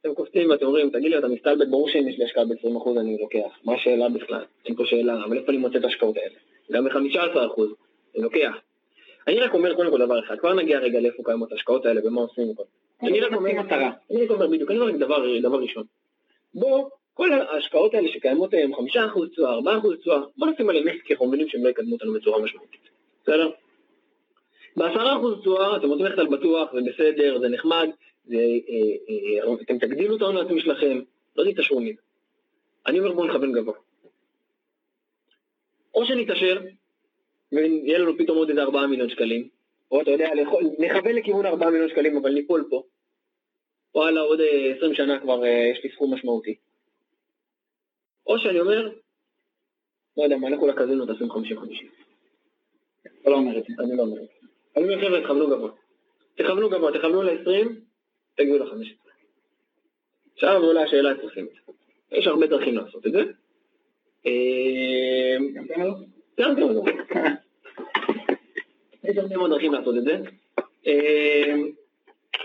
אתם 0.00 0.14
קופצים 0.14 0.50
ואתם 0.50 0.66
אומרים, 0.66 0.90
תגיד 0.90 1.10
לי, 1.10 1.18
אתה 1.18 1.28
מסתלבט, 1.28 1.68
ברור 1.68 1.88
שאם 1.88 2.08
יש 2.08 2.18
לי 2.18 2.24
השקעה 2.24 2.44
ב-20% 2.44 3.00
אני 3.00 3.16
לוקח, 3.20 3.58
מה 3.64 3.74
השאלה 3.74 4.08
בכלל? 4.08 4.44
אין 4.66 4.76
פה 4.76 4.86
שאלה, 4.86 5.24
אבל 5.24 5.38
איפה 5.38 5.48
אני 5.52 5.58
מוצא 5.58 5.78
את 5.78 5.84
ההשקעות 5.84 6.16
האלה? 6.16 6.34
גם 6.72 6.84
ב-15% 6.84 7.60
אני 8.14 8.22
לוקח. 8.22 8.54
אני 9.28 9.40
רק 9.40 9.54
אומר 9.54 9.74
קודם 9.74 9.90
כל 9.90 9.98
דבר 9.98 10.24
אחד, 10.24 10.38
כבר 10.38 10.54
נגיע 10.54 10.78
רגע 10.78 11.00
לאיפה 11.00 11.22
קיימות 11.24 11.52
ההשקעות 11.52 11.86
האלה 11.86 12.00
ומה 12.04 12.20
עושים 12.20 12.50
וכל. 12.50 12.62
אני 13.02 13.20
רק 13.20 13.32
אומר 13.32 13.52
מטרה, 13.52 13.90
אני 14.10 14.24
רק 14.24 14.30
אומר 14.30 14.46
בדיוק, 14.46 14.70
אני 14.70 14.78
אומר 14.78 14.96
דבר, 15.42 15.60
ראשון. 15.62 15.84
בוא, 16.54 16.88
כל 17.14 17.32
ההשקעות 17.32 17.94
האלה 17.94 18.08
שקיימות 18.08 18.54
היום, 18.54 18.76
חמישה 18.76 19.06
אחוז 19.06 19.28
תשואה, 19.30 19.52
ארבעה 19.52 19.78
אחוז 19.78 19.96
תשואה, 19.98 20.20
בוא 20.36 20.46
נשים 20.46 20.68
עליהם 20.68 20.88
נפט 20.88 21.04
כי 21.04 21.12
אנחנו 21.12 21.26
מבינים 21.26 21.48
שהם 21.48 21.64
לא 21.64 21.68
יקדמו 21.68 21.94
אותנו 21.94 22.12
בצורה 22.12 22.42
משמעותית. 22.42 22.80
בסדר? 23.22 23.50
בעשרה 24.76 25.16
אחוז 25.16 25.40
תשואה 25.40 25.76
אתם 25.76 25.88
רוצים 25.88 26.06
ללכת 26.06 26.18
על 26.18 26.26
בטוח, 26.26 26.72
זה 26.72 26.80
בסדר, 26.80 27.38
זה 27.40 27.48
נחמד, 27.48 27.88
זה, 28.24 28.36
אה, 28.36 29.48
אה, 29.48 29.54
אתם 29.62 29.78
תגדילו 29.78 30.16
את 30.16 30.22
ההון 30.22 30.36
העצמי 30.36 30.60
שלכם, 30.60 31.00
לא 31.36 31.52
תתעשרו 31.52 31.80
מזה. 31.80 32.00
אני 32.86 32.98
אומר 32.98 33.12
בואו 33.12 33.26
נכוון 33.26 33.52
גבוה. 33.52 33.74
או 35.94 36.06
שנתעשר, 36.06 36.60
ויהיה 37.52 37.98
לנו 37.98 38.18
פתאום 38.18 38.38
עוד 38.38 38.48
איזה 38.48 38.62
4 38.62 38.86
מיליון 38.86 39.08
שקלים, 39.08 39.48
או 39.90 40.02
אתה 40.02 40.10
יודע, 40.10 40.30
נכוון 40.78 41.14
לכיוון 41.14 41.46
4 41.46 41.70
מיליון 41.70 41.88
שקלים, 41.88 42.16
אבל 42.16 42.32
ניפול 42.32 42.66
פה. 42.70 42.82
וואלה, 43.94 44.20
עוד 44.20 44.40
20 44.76 44.94
שנה 44.94 45.20
כבר 45.20 45.46
יש 45.46 45.84
לי 45.84 45.90
סכום 45.90 46.14
משמעותי. 46.14 46.54
או 48.26 48.38
שאני 48.38 48.60
אומר, 48.60 48.92
לא 50.16 50.22
יודע 50.22 50.36
מה, 50.36 50.50
לכו 50.50 50.66
לקזינו 50.66 51.06
תעשו 51.06 51.24
50-50. 51.24 51.30
אתה 53.20 53.30
לא 53.30 53.36
אומר 53.36 53.58
את 53.58 53.64
זה. 53.64 53.82
אני 53.82 53.96
לא 53.96 54.02
אומר 54.02 54.22
את 54.22 54.28
זה. 54.28 54.39
אני 54.76 54.84
אומר, 54.84 55.00
חבר'ה, 55.06 55.20
תכוונו 55.20 55.46
גבוה. 55.46 55.70
תכוונו 56.34 56.70
גבוה, 56.70 56.92
תכוונו 56.98 57.22
ל-20, 57.22 57.68
תגיעו 58.36 58.58
ל-15. 58.58 59.10
עכשיו 60.34 60.62
עולה 60.62 60.82
השאלה 60.82 61.14
זה. 61.14 61.40
יש 62.12 62.26
הרבה 62.26 62.46
דרכים 62.46 62.76
לעשות 62.76 63.06
את 63.06 63.12
זה. 63.12 63.22
גם 65.54 65.82
לו? 65.82 65.94
גם 66.40 66.54
תן 66.54 66.60
לו. 66.60 66.84
יש 69.04 69.16
הרבה 69.16 69.36
מאוד 69.36 69.50
דרכים 69.50 69.72
לעשות 69.72 69.96
את 69.96 70.04
זה. 70.04 70.18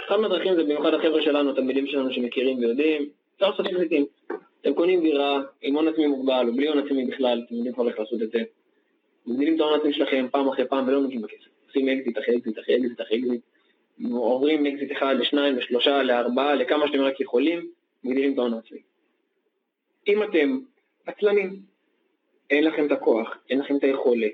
אחת 0.07 0.19
מהדרכים 0.19 0.55
זה 0.55 0.63
במיוחד 0.63 0.93
החבר'ה 0.93 1.21
שלנו, 1.21 1.51
התלמידים 1.51 1.87
שלנו 1.87 2.13
שמכירים 2.13 2.59
ויודעים, 2.59 3.09
אפשר 3.35 3.49
לעשות 3.49 3.65
אקזיטים. 3.65 4.05
אתם 4.61 4.73
קונים 4.73 5.01
דירה 5.01 5.41
עם 5.61 5.75
הון 5.75 5.87
עצמי 5.87 6.07
מוגבל 6.07 6.45
או 6.47 6.53
בלי 6.53 6.67
הון 6.67 6.79
עצמי 6.79 7.05
בכלל, 7.05 7.41
אתם 7.45 7.55
יודעים 7.55 7.73
כבר 7.73 7.87
איך 7.87 7.99
לעשות 7.99 8.21
את 8.21 8.31
זה. 8.31 8.39
מגדילים 9.27 9.55
את 9.55 9.61
ההון 9.61 9.79
עצמי 9.79 9.93
שלכם 9.93 10.27
פעם 10.31 10.47
אחרי 10.47 10.67
פעם 10.67 10.87
ולא 10.87 11.01
נוגעים 11.01 11.21
בכסף. 11.21 11.54
עושים 11.75 11.89
אקזיט 11.89 12.17
אחרי 12.17 12.37
אקזיט 12.37 12.59
אחרי 12.59 12.75
אקזיט 12.75 13.01
אחרי 13.01 13.19
אקזיט. 13.19 13.41
עוברים 14.11 14.65
אקזיט 14.65 14.91
אחד 14.91 15.15
לשניים 15.19 15.55
לשלושה 15.55 16.03
לארבעה 16.03 16.55
לכמה 16.55 16.87
שאתם 16.87 17.01
רק 17.01 17.19
יכולים, 17.19 17.67
מגדילים 18.03 18.33
את 18.33 18.37
ההון 18.37 18.53
העצמי. 18.53 18.79
אם 20.07 20.23
אתם 20.23 20.59
עצלנים, 21.05 21.59
אין 22.49 22.63
לכם 22.63 22.85
את 22.85 22.91
הכוח, 22.91 23.37
אין 23.49 23.59
לכם 23.59 23.77
את 23.77 23.83
היכולת, 23.83 24.31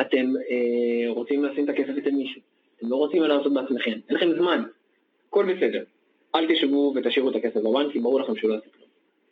אתם 0.00 0.26
אה, 0.50 1.10
רוצים 1.10 1.44
לשים 1.44 1.64
את 1.64 1.68
הכסף 1.68 1.92
אצל 1.98 2.10
מישהו, 2.10 2.40
אתם 2.76 2.88
לא 2.88 2.96
רוצים 2.96 3.22
לעשות 3.22 3.54
בעצמכם, 3.54 3.98
אין 4.08 4.16
לכם 4.16 4.32
זמן, 4.32 4.62
הכל 5.28 5.54
בסדר. 5.54 5.84
אל 6.34 6.54
תשבו 6.54 6.92
ותשאירו 6.96 7.30
את 7.30 7.36
הכסף 7.36 7.56
בבנק, 7.56 7.92
כי 7.92 7.98
ברור 7.98 8.20
לכם 8.20 8.36
שהוא 8.36 8.50
לא 8.50 8.54
יעשה. 8.54 8.68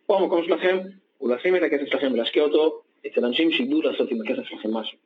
פה 0.06 0.18
המקום 0.18 0.44
שלכם 0.44 0.78
הוא 1.18 1.30
לשים 1.34 1.56
את 1.56 1.62
הכסף 1.62 1.86
שלכם 1.86 2.12
ולהשקיע 2.12 2.42
אותו 2.42 2.82
אצל 3.06 3.24
אנשים 3.24 3.52
שידעו 3.52 3.82
לעשות 3.82 4.10
עם 4.10 4.18
הכסף 4.22 4.42
שלכם 4.42 4.74
משהו. 4.74 4.98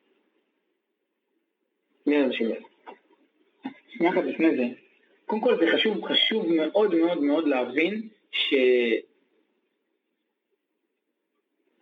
מי 2.06 2.16
האלה? 2.16 2.54
שנייה 3.88 4.12
אחת 4.12 4.24
לפני 4.24 4.56
זה, 4.56 4.64
קודם 5.26 5.42
כל 5.42 5.56
זה 5.60 5.72
חשוב, 5.72 6.04
חשוב 6.04 6.52
מאוד 6.52 6.94
מאוד 6.94 7.22
מאוד 7.22 7.48
להבין 7.48 8.08
ש... 8.30 8.54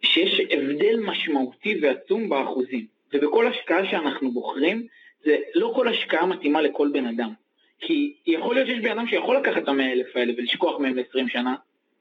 שיש 0.02 0.40
הבדל 0.50 1.00
משמעותי 1.00 1.80
ועצום 1.82 2.28
באחוזים, 2.28 2.86
ובכל 3.12 3.46
השקעה 3.46 3.90
שאנחנו 3.90 4.30
בוחרים, 4.30 4.86
זה 5.24 5.38
לא 5.54 5.72
כל 5.74 5.88
השקעה 5.88 6.26
מתאימה 6.26 6.62
לכל 6.62 6.90
בן 6.92 7.06
אדם. 7.06 7.32
כי 7.78 8.14
יכול 8.26 8.54
להיות 8.54 8.68
שיש 8.68 8.80
בן 8.80 8.90
אדם 8.98 9.06
שיכול 9.08 9.36
לקחת 9.36 9.62
את 9.62 9.68
המאה 9.68 9.92
אלף 9.92 10.16
האלה 10.16 10.32
ולשכוח 10.36 10.80
מהם 10.80 10.96
ל-20 10.96 11.28
שנה, 11.28 11.54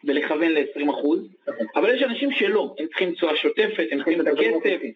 ולכוון 0.03 0.51
ל-20 0.51 0.89
אחוז, 0.89 1.27
אבל 1.75 1.95
יש 1.95 2.03
אנשים 2.03 2.31
שלא, 2.31 2.75
הם 2.79 2.87
צריכים 2.87 3.11
תשואה 3.11 3.35
שוטפת, 3.35 3.87
הם 3.91 3.97
צריכים 3.97 4.21
את 4.21 4.27
הכסף, 4.27 4.65
את 4.65 4.91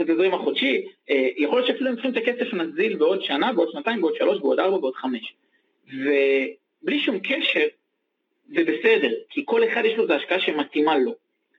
התזרים 0.00 0.34
החודשי, 0.34 0.86
אה, 1.10 1.28
יכול 1.36 1.58
להיות 1.58 1.66
שאפילו 1.66 1.88
הם 1.88 1.94
צריכים 1.94 2.12
את 2.12 2.16
הכסף 2.16 2.54
נזיל 2.54 2.96
בעוד 2.96 3.22
שנה, 3.22 3.52
בעוד 3.52 3.68
שנתיים, 3.72 4.00
בעוד 4.00 4.14
שלוש, 4.14 4.40
בעוד 4.40 4.60
ארבע, 4.60 4.78
בעוד 4.78 4.94
חמש. 4.94 5.34
ובלי 5.92 7.00
שום 7.00 7.18
קשר, 7.18 7.66
זה 8.48 8.64
בסדר, 8.64 9.12
כי 9.30 9.42
כל 9.44 9.64
אחד 9.64 9.82
יש 9.84 9.98
לו 9.98 10.04
את 10.04 10.10
ההשקעה 10.10 10.40
שמתאימה 10.40 10.98
לו. 10.98 11.14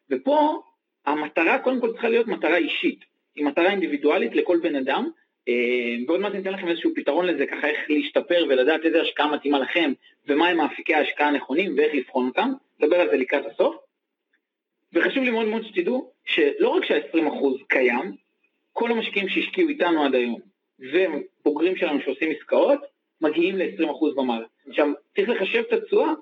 ופה 0.10 0.62
המטרה 1.06 1.60
קודם 1.60 1.82
כל 1.82 1.91
צריכה 1.91 2.10
להיות 2.10 2.27
מטרה 2.27 2.58
אישית, 2.58 2.99
היא 3.36 3.45
מטרה 3.45 3.71
אינדיבידואלית 3.71 4.36
לכל 4.36 4.60
בן 4.63 4.75
אדם, 4.75 5.10
אה, 5.47 5.95
ועוד 6.08 6.19
מעט 6.19 6.34
ניתן 6.34 6.54
לכם 6.54 6.67
איזשהו 6.67 6.91
פתרון 6.95 7.25
לזה, 7.25 7.45
ככה 7.45 7.67
איך 7.67 7.80
להשתפר 7.89 8.45
ולדעת 8.49 8.86
איזה 8.86 9.01
השקעה 9.01 9.32
מתאימה 9.32 9.60
לכם, 9.60 9.93
ומהם 10.27 10.60
האפיקי 10.60 10.93
ההשקעה 10.95 11.27
הנכונים 11.27 11.73
ואיך 11.77 11.95
לבחון 11.95 12.27
אותם, 12.27 12.51
נדבר 12.80 12.95
על 12.95 13.10
זה 13.10 13.17
לקראת 13.17 13.45
הסוף. 13.45 13.75
וחשוב 14.93 15.23
לי 15.23 15.32
מאוד 15.32 15.47
מאוד 15.47 15.63
שתדעו 15.63 16.12
שלא 16.25 16.69
רק 16.69 16.86
שה-20% 16.86 17.63
קיים, 17.67 18.15
כל 18.73 18.91
המשקיעים 18.91 19.29
שהשקיעו 19.29 19.69
איתנו 19.69 20.05
עד 20.05 20.15
היום, 20.15 20.39
ובוגרים 20.79 21.75
שלנו 21.75 22.01
שעושים 22.01 22.31
עסקאות, 22.31 22.79
מגיעים 23.21 23.57
ל-20% 23.57 24.19
ומעלה. 24.19 24.45
עכשיו, 24.69 24.88
צריך 25.15 25.29
לחשב 25.29 25.63
את 25.67 25.73
התשואה, 25.73 26.13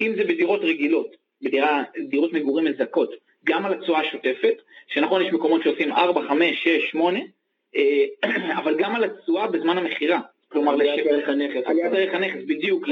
אם 0.00 0.12
זה 0.16 0.24
בדירות 0.24 0.60
רגילות, 0.62 1.16
בדירות 1.42 2.32
מגורים 2.32 2.64
מזכות, 2.64 3.14
גם 3.44 3.66
על 3.66 3.74
התשואה 3.74 4.00
השוטפת, 4.00 4.54
שנכון 4.86 5.22
יש 5.22 5.32
מקומות 5.32 5.62
שעושים 5.62 5.92
4, 5.92 6.28
5, 6.28 6.64
6, 6.64 6.90
8, 6.90 7.20
אבל 8.56 8.76
גם 8.78 8.94
על 8.94 9.04
התשואה 9.04 9.46
בזמן 9.46 9.78
המכירה. 9.78 10.20
כלומר, 10.54 10.72
עליית 10.72 11.06
ערך 11.06 11.28
הנכס. 11.28 11.60
עליית 11.64 11.92
ערך 11.92 12.14
הנכס, 12.14 12.38
בדיוק. 12.46 12.88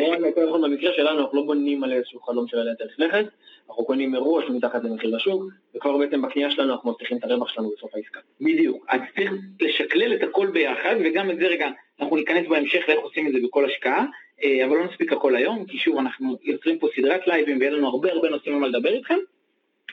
נכון, 0.47 0.63
במקרה 0.63 0.93
שלנו 0.93 1.21
אנחנו 1.21 1.39
לא 1.39 1.45
בונים 1.45 1.85
על 1.85 1.93
איזשהו 1.93 2.21
חלום 2.21 2.49
של 2.49 2.59
עליית 2.59 2.81
ערך 2.81 3.01
נכס, 3.01 3.25
אנחנו 3.69 3.85
קונים 3.85 4.11
מראש 4.11 4.45
מתחת 4.51 4.85
למחיר 4.85 5.17
לשוק, 5.17 5.45
וכבר 5.77 5.99
בעצם 5.99 6.23
בקנייה 6.23 6.51
שלנו 6.51 6.73
אנחנו 6.73 6.91
מבטיחים 6.91 7.19
את 7.19 7.25
הרווח 7.25 7.49
שלנו 7.49 7.71
בסוף 7.77 7.95
העסקה. 7.95 8.21
בדיוק. 8.41 8.87
אז 8.89 9.01
צריך 9.17 9.33
לשקלל 9.61 10.15
את 10.15 10.23
הכל 10.23 10.47
ביחד, 10.47 10.97
וגם 11.05 11.31
את 11.31 11.37
זה 11.37 11.47
רגע, 11.47 11.69
אנחנו 12.01 12.17
ניכנס 12.17 12.49
בהמשך 12.49 12.85
לאיך 12.89 13.01
עושים 13.01 13.27
את 13.27 13.33
זה 13.33 13.39
בכל 13.45 13.65
השקעה, 13.65 14.07
אה, 14.45 14.65
אבל 14.65 14.77
לא 14.77 14.85
נספיק 14.85 15.13
הכל 15.13 15.37
היום, 15.37 15.65
כי 15.65 15.79
שוב, 15.79 15.99
אנחנו 15.99 16.37
יוצרים 16.43 16.79
פה 16.79 16.89
סדרת 16.97 17.27
לייבים 17.27 17.59
ויהיה 17.59 17.71
לנו 17.71 17.89
הרבה 17.89 18.13
הרבה 18.13 18.29
נושאים 18.29 18.55
על 18.55 18.61
מה 18.61 18.69
לדבר 18.69 18.93
איתכם, 18.95 19.19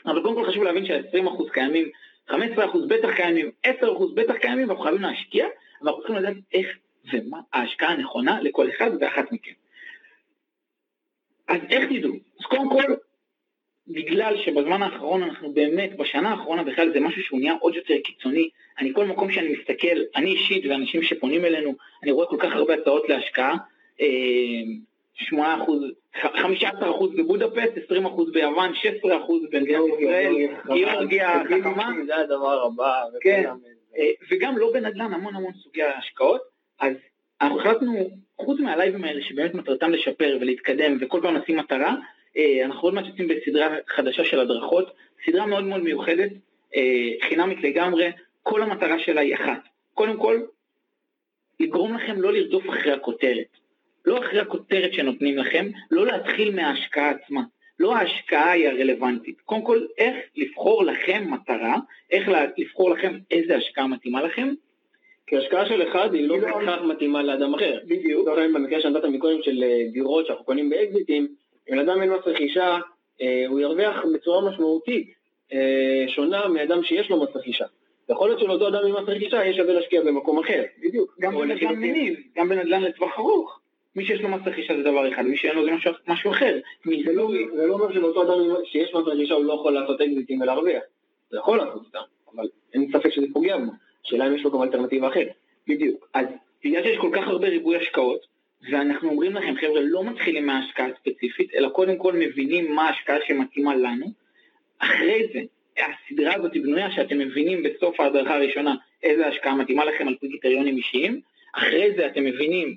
אבל 0.06 0.22
קודם 0.22 0.34
כל 0.34 0.50
חשוב 0.50 0.62
להבין 0.62 0.86
שה-20% 0.86 1.50
קיימים, 1.52 1.88
15% 2.30 2.34
בטח 2.88 3.14
קיימים, 3.16 3.50
10% 3.66 3.70
בטח 4.14 4.36
קיימים, 4.36 4.68
ואנחנו 4.68 4.84
חייבים 4.84 5.02
להשקיע, 5.02 5.46
ואנחנו 5.82 6.00
צריכים 6.00 6.16
לדעת 6.16 6.36
איך 6.54 6.66
ומה 7.12 7.40
ההשקעה 7.52 7.90
הנכונה 7.90 8.40
לכל 8.40 8.70
אחד 8.70 8.90
ואחת 9.00 9.32
מכם. 9.32 9.52
אז 11.48 11.60
איך 11.70 11.88
תדעו? 11.92 12.12
אז 12.40 12.46
קודם 12.46 12.68
כל, 12.70 12.94
בגלל 13.88 14.36
שבזמן 14.44 14.82
האחרון 14.82 15.22
אנחנו 15.22 15.52
באמת, 15.52 15.96
בשנה 15.96 16.30
האחרונה 16.30 16.62
בכלל 16.62 16.92
זה 16.92 17.00
משהו 17.00 17.22
שהוא 17.22 17.40
נהיה 17.40 17.54
עוד 17.60 17.74
יותר 17.74 17.94
קיצוני. 18.04 18.48
אני 18.78 18.94
כל 18.94 19.04
מקום 19.04 19.32
שאני 19.32 19.52
מסתכל, 19.52 19.96
אני 20.16 20.30
אישית 20.30 20.64
ואנשים 20.66 21.02
שפונים 21.02 21.44
אלינו, 21.44 21.74
אני 22.02 22.12
רואה 22.12 22.26
כל 22.26 22.36
כך 22.40 22.52
הרבה 22.52 22.74
הצעות 22.74 23.08
להשקעה, 23.08 23.56
8 25.14 25.48
אה, 25.48 25.62
אחוז, 25.62 25.82
15 26.42 26.90
אחוז 26.90 27.10
בבודפסט, 27.16 27.76
20 27.84 28.06
אחוז 28.06 28.32
ביוון, 28.32 28.74
16 28.74 29.24
אחוז 29.24 29.42
במדינת 29.50 29.82
ישראל, 29.98 30.34
גיאורגיה 30.72 31.42
חכמה. 31.44 31.92
זה 32.06 32.16
הדבר 32.16 32.66
הבא. 32.66 33.02
כן, 33.20 33.50
אה, 33.96 34.10
וגם 34.30 34.58
לא 34.58 34.72
בנדל"ן, 34.72 35.12
המון 35.12 35.36
המון 35.36 35.52
סוגי 35.52 35.82
ההשקעות. 35.82 36.49
אז 36.80 36.92
אנחנו 37.40 37.60
החלטנו, 37.60 38.10
חוץ 38.40 38.60
מהלייבים 38.60 39.04
האלה 39.04 39.22
שבאמת 39.22 39.54
מטרתם 39.54 39.90
לשפר 39.90 40.38
ולהתקדם 40.40 40.98
וכל 41.00 41.20
פעם 41.22 41.34
לשים 41.34 41.56
מטרה, 41.56 41.94
אה, 42.36 42.64
אנחנו 42.64 42.80
עוד 42.80 42.94
מעט 42.94 43.06
יוצאים 43.06 43.28
בסדרה 43.28 43.76
חדשה 43.88 44.24
של 44.24 44.40
הדרכות, 44.40 44.94
סדרה 45.26 45.46
מאוד 45.46 45.64
מאוד 45.64 45.82
מיוחדת, 45.82 46.30
אה, 46.76 47.28
חינמית 47.28 47.58
לגמרי, 47.62 48.12
כל 48.42 48.62
המטרה 48.62 48.98
שלה 48.98 49.20
היא 49.20 49.34
אחת. 49.34 49.60
קודם 49.94 50.16
כל, 50.16 50.42
לגרום 51.60 51.94
לכם 51.94 52.20
לא 52.20 52.32
לרדוף 52.32 52.64
אחרי 52.70 52.92
הכותרת. 52.92 53.56
לא 54.04 54.18
אחרי 54.18 54.40
הכותרת 54.40 54.92
שנותנים 54.92 55.38
לכם, 55.38 55.70
לא 55.90 56.06
להתחיל 56.06 56.54
מההשקעה 56.54 57.10
עצמה. 57.10 57.42
לא 57.78 57.96
ההשקעה 57.96 58.50
היא 58.50 58.68
הרלוונטית. 58.68 59.40
קודם 59.40 59.62
כל, 59.62 59.86
איך 59.98 60.16
לבחור 60.36 60.84
לכם 60.84 61.30
מטרה, 61.30 61.76
איך 62.10 62.28
לבחור 62.56 62.90
לכם 62.90 63.18
איזה 63.30 63.56
השקעה 63.56 63.86
מתאימה 63.86 64.22
לכם, 64.22 64.48
כי 65.30 65.36
השקעה 65.36 65.66
של 65.66 65.88
אחד 65.88 66.14
היא 66.14 66.28
לא 66.28 66.36
בהכרח 66.38 66.82
מתאימה 66.82 67.22
לאדם 67.22 67.54
אחר. 67.54 67.78
בדיוק. 67.84 68.28
במקרה 68.54 68.80
שנתת 68.80 69.04
מקודם 69.04 69.42
של 69.42 69.62
אה, 69.62 69.84
דירות 69.92 70.26
שאנחנו 70.26 70.44
קונים 70.44 70.70
באקזיטים, 70.70 71.28
אם 71.70 71.74
לאדם 71.74 72.02
אין 72.02 72.12
מס 72.12 72.26
רכישה, 72.26 72.78
אה, 73.22 73.44
הוא 73.48 73.60
ירוויח 73.60 74.04
בצורה 74.14 74.50
משמעותית 74.50 75.14
אה, 75.52 76.04
שונה 76.08 76.48
מאדם 76.48 76.84
שיש 76.84 77.10
לו 77.10 77.22
מס 77.22 77.36
רכישה. 77.36 77.64
יכול 78.08 78.28
להיות 78.28 78.40
שלאותו 78.40 78.68
אדם 78.68 78.86
עם 78.86 78.92
מס 78.92 79.08
רכישה 79.08 79.46
יש 79.46 79.56
שווה 79.56 79.72
להשקיע 79.72 80.02
במקום 80.02 80.38
אחר. 80.38 80.62
בדיוק. 80.82 81.16
גם 81.20 81.34
בנדל"ן 81.34 81.74
מניב, 81.74 82.18
גם 82.36 82.48
בנדל"ן 82.48 82.82
לטווח 82.82 83.18
ארוך. 83.18 83.60
מי 83.96 84.04
שיש 84.04 84.20
לו 84.20 84.28
מס 84.28 84.40
רכישה 84.46 84.76
זה 84.76 84.82
דבר 84.82 85.12
אחד, 85.12 85.22
מי 85.22 85.36
שאין 85.36 85.56
לו 85.56 85.64
זה 85.64 85.70
משהו, 85.72 85.92
משהו 86.08 86.30
אחר. 86.30 86.58
זה 87.04 87.12
לא, 87.12 87.30
זה 87.56 87.66
לא 87.66 87.74
אומר 87.74 87.92
שלאותו 87.92 88.22
אדם 88.22 88.64
שיש 88.64 88.94
מס 88.94 89.06
רכישה 89.06 89.34
הוא 89.34 89.44
לא 89.44 89.52
יכול 89.52 89.72
לעשות 89.72 90.00
אקזיטים 90.00 90.40
ולהרוויח. 90.40 90.82
זה 91.30 91.38
יכול 91.38 91.58
לעשות 91.58 91.82
אותם, 91.86 92.02
אבל 92.34 92.48
אין 92.74 92.88
ספק 92.92 93.10
שזה 93.10 93.26
פוגע 93.32 93.58
בו. 93.58 93.72
השאלה 94.04 94.26
אם 94.26 94.34
יש 94.34 94.42
לו 94.42 94.50
גם 94.50 94.62
אלטרנטיבה 94.62 95.08
אחרת. 95.08 95.32
בדיוק. 95.68 96.08
אז 96.14 96.26
בגלל 96.64 96.82
שיש 96.82 96.98
כל 96.98 97.10
כך 97.12 97.28
הרבה 97.28 97.48
ריבוי 97.48 97.76
השקעות, 97.76 98.26
ואנחנו 98.70 99.08
אומרים 99.08 99.34
לכם, 99.34 99.54
חבר'ה, 99.60 99.80
לא 99.80 100.04
מתחילים 100.04 100.46
מההשקעה 100.46 100.86
הספציפית, 100.86 101.54
אלא 101.54 101.68
קודם 101.68 101.96
כל 101.96 102.12
מבינים 102.12 102.74
מה 102.74 102.88
ההשקעה 102.88 103.16
שמתאימה 103.26 103.76
לנו. 103.76 104.06
אחרי 104.78 105.26
זה, 105.32 105.40
הסדרה 105.78 106.34
הזאת 106.34 106.52
בנויה 106.52 106.90
שאתם 106.90 107.18
מבינים 107.18 107.62
בסוף 107.62 108.00
ההדרכה 108.00 108.34
הראשונה 108.34 108.74
איזה 109.02 109.26
השקעה 109.26 109.54
מתאימה 109.54 109.84
לכם 109.84 110.08
על 110.08 110.16
פי 110.20 110.28
קריטריונים 110.28 110.76
אישיים. 110.76 111.20
אחרי 111.52 111.92
זה 111.96 112.06
אתם 112.06 112.24
מבינים 112.24 112.76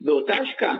באותה 0.00 0.34
השקעה 0.34 0.76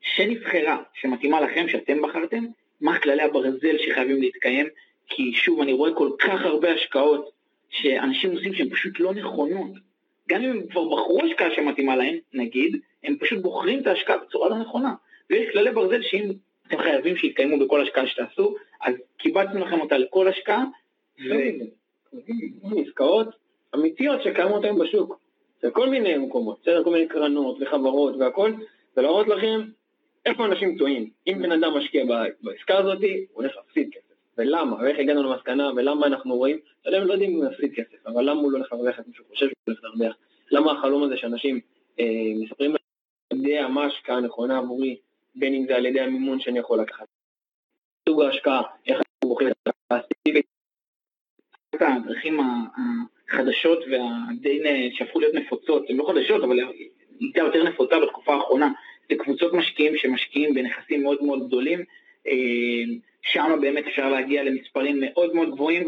שנבחרה, 0.00 0.82
שמתאימה 0.94 1.40
לכם, 1.40 1.68
שאתם 1.68 2.02
בחרתם, 2.02 2.44
מה 2.80 2.98
כללי 2.98 3.22
הברזל 3.22 3.78
שחייבים 3.78 4.20
להתקיים, 4.20 4.66
כי 5.08 5.32
שוב, 5.32 5.60
אני 5.60 5.72
רואה 5.72 5.94
כל 5.94 6.10
כך 6.18 6.44
הרבה 6.44 6.72
השקעות 6.72 7.30
שאנשים 7.70 8.30
עושים 8.30 8.54
שהן 8.54 8.70
פשוט 8.70 9.00
לא 9.00 9.14
נכונות. 9.14 9.70
גם 10.28 10.42
אם 10.42 10.50
הם 10.50 10.66
כבר 10.66 10.84
בחרו 10.84 11.20
השקעה 11.24 11.54
שמתאימה 11.54 11.96
להם, 11.96 12.16
נגיד, 12.32 12.76
הם 13.04 13.16
פשוט 13.20 13.42
בוחרים 13.42 13.80
את 13.80 13.86
ההשקעה 13.86 14.18
בצורה 14.18 14.48
לא 14.48 14.58
נכונה. 14.58 14.94
ויש 15.30 15.52
כללי 15.52 15.70
ברזל 15.70 16.02
שאם 16.02 16.32
אתם 16.66 16.78
חייבים 16.78 17.16
שיתקיימו 17.16 17.58
בכל 17.58 17.82
השקעה 17.82 18.06
שתעשו, 18.06 18.54
אז 18.80 18.94
קיבצנו 19.16 19.60
לכם 19.60 19.80
אותה 19.80 19.98
לכל 19.98 20.28
השקעה, 20.28 20.64
ו... 21.30 21.34
עסקאות 22.86 23.28
אמיתיות 23.74 24.22
שקיימות 24.22 24.64
היום 24.64 24.78
בשוק, 24.78 25.20
זה 25.62 25.70
כל 25.70 25.88
מיני 25.88 26.18
מקומות, 26.18 26.58
בסדר? 26.62 26.84
כל 26.84 26.92
מיני 26.92 27.08
קרנות 27.08 27.56
וחברות 27.60 28.16
והכל, 28.16 28.52
ולהראות 28.96 29.28
לכם 29.28 29.60
איפה 30.26 30.44
אנשים 30.44 30.78
טועים. 30.78 31.10
אם 31.26 31.38
בן 31.42 31.52
אדם 31.52 31.76
משקיע 31.76 32.04
בעסקה 32.42 32.78
הזאת, 32.78 32.98
הוא 33.02 33.08
הולך 33.32 33.56
להפסיד 33.56 33.90
כסף. 33.92 34.07
ולמה, 34.38 34.76
ואיך 34.76 34.98
הגענו 34.98 35.22
למסקנה, 35.22 35.70
ולמה 35.76 36.06
אנחנו 36.06 36.36
רואים, 36.36 36.58
אתה 36.80 36.88
יודע, 36.88 36.98
הם 36.98 37.06
לא 37.06 37.12
יודעים 37.12 37.30
אם 37.30 37.36
הוא 37.36 37.52
יפסיד 37.52 37.74
כסף, 37.74 38.06
אבל 38.06 38.30
למה 38.30 38.40
הוא 38.40 38.52
לא 38.52 38.58
הולך 38.58 38.72
להרוויח 38.72 39.00
את 39.00 39.06
מי 39.06 39.14
שהוא 39.14 39.26
חושב 39.28 39.46
שהוא 39.46 39.54
הולך 39.66 39.78
להרוויח? 39.82 40.16
למה 40.50 40.72
החלום 40.72 41.02
הזה 41.02 41.16
שאנשים 41.16 41.60
אה, 42.00 42.04
מספרים 42.40 42.74
יודע 43.32 43.68
מה 43.68 43.82
ההשקעה 43.82 44.16
הנכונה 44.16 44.58
עבורי, 44.58 44.96
בין 45.34 45.54
אם 45.54 45.66
זה 45.66 45.76
על 45.76 45.86
ידי 45.86 46.00
המימון 46.00 46.40
שאני 46.40 46.58
יכול 46.58 46.80
לקחת. 46.80 47.06
סוג 48.08 48.22
ההשקעה, 48.22 48.62
איך 48.86 48.96
אנחנו 48.96 49.28
בוחרים 49.28 49.50
את 49.50 49.72
ההשקעה 49.90 51.96
הדרכים 51.96 52.40
החדשות 53.28 53.84
והדי 53.90 54.62
שהפכו 54.92 55.20
להיות 55.20 55.34
נפוצות, 55.34 55.84
הן 55.88 55.96
לא 55.96 56.04
חדשות, 56.08 56.44
אבל 56.44 56.58
הייתה 57.20 57.40
יותר 57.40 57.64
נפוצה 57.64 58.00
בתקופה 58.00 58.34
האחרונה, 58.34 58.68
זה 59.10 59.16
קבוצות 59.18 59.52
משקיעים 59.52 59.96
שמשקיעים 59.96 60.54
בנכסים 60.54 61.02
מאוד 61.02 61.22
מאוד 61.22 61.46
גדולים, 61.46 61.84
אה, 62.26 62.32
שם 63.32 63.58
באמת 63.60 63.86
אפשר 63.86 64.08
להגיע 64.08 64.42
למספרים 64.42 65.00
מאוד 65.00 65.34
מאוד 65.34 65.50
גבוהים. 65.50 65.82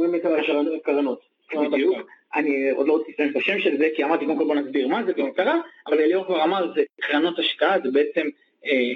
קרנות. 1.49 1.73
בדיוק. 1.73 2.11
אני 2.35 2.71
עוד 2.71 2.87
לא 2.87 2.93
רוצה 2.93 3.05
להשתמש 3.09 3.31
בשם 3.35 3.61
של 3.61 3.77
זה, 3.79 3.89
כי 3.97 4.05
אמרתי 4.05 4.25
קודם 4.27 4.39
כל 4.39 4.45
בוא 4.45 4.55
נסביר 4.55 4.89
מה 4.89 5.05
זה 5.05 5.13
ומה 5.17 5.31
קרה, 5.31 5.61
אבל 5.87 5.99
אליאור 5.99 6.25
כבר 6.25 6.45
אמר, 6.45 6.73
זה 6.75 6.83
קרנות 7.01 7.39
השקעה, 7.39 7.81
זה 7.85 7.91
בעצם 7.91 8.29
אה, 8.67 8.93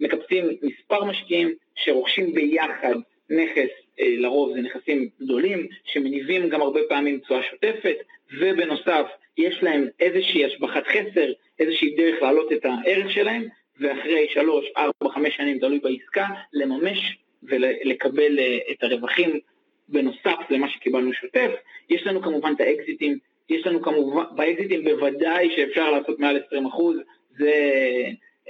מקפצים 0.00 0.44
מספר 0.62 1.04
משקיעים 1.04 1.54
שרוכשים 1.74 2.32
ביחד 2.32 2.94
נכס, 3.30 3.70
אה, 4.00 4.14
לרוב 4.18 4.54
זה 4.54 4.60
נכסים 4.60 5.08
גדולים, 5.20 5.66
שמניבים 5.84 6.48
גם 6.48 6.60
הרבה 6.60 6.80
פעמים 6.88 7.18
תשואה 7.18 7.42
שוטפת, 7.42 7.96
ובנוסף 8.38 9.06
יש 9.38 9.62
להם 9.62 9.88
איזושהי 10.00 10.44
השבחת 10.44 10.86
חסר, 10.86 11.32
איזושהי 11.58 11.96
דרך 11.96 12.22
להעלות 12.22 12.52
את 12.52 12.64
הערך 12.64 13.10
שלהם, 13.10 13.44
ואחרי 13.80 14.28
שלוש, 14.28 14.64
ארבע, 14.76 15.14
חמש 15.14 15.36
שנים, 15.36 15.58
תלוי 15.58 15.78
בעסקה, 15.78 16.26
לממש 16.52 17.18
ולקבל 17.42 18.38
אה, 18.38 18.58
את 18.70 18.82
הרווחים 18.82 19.40
בנוסף 19.88 20.50
למה 20.50 20.68
שקיבלנו 20.68 21.12
שוטף. 21.12 21.50
יש 21.90 22.06
לנו 22.06 22.22
כמובן 22.22 22.52
את 22.56 22.60
האקזיטים, 22.60 23.18
יש 23.48 23.66
לנו 23.66 23.82
כמובן, 23.82 24.22
באקזיטים 24.36 24.84
בוודאי 24.84 25.50
שאפשר 25.56 25.90
לעשות 25.90 26.18
מעל 26.18 26.40
20 26.46 26.66
אחוז, 26.66 26.96
זה, 27.38 27.52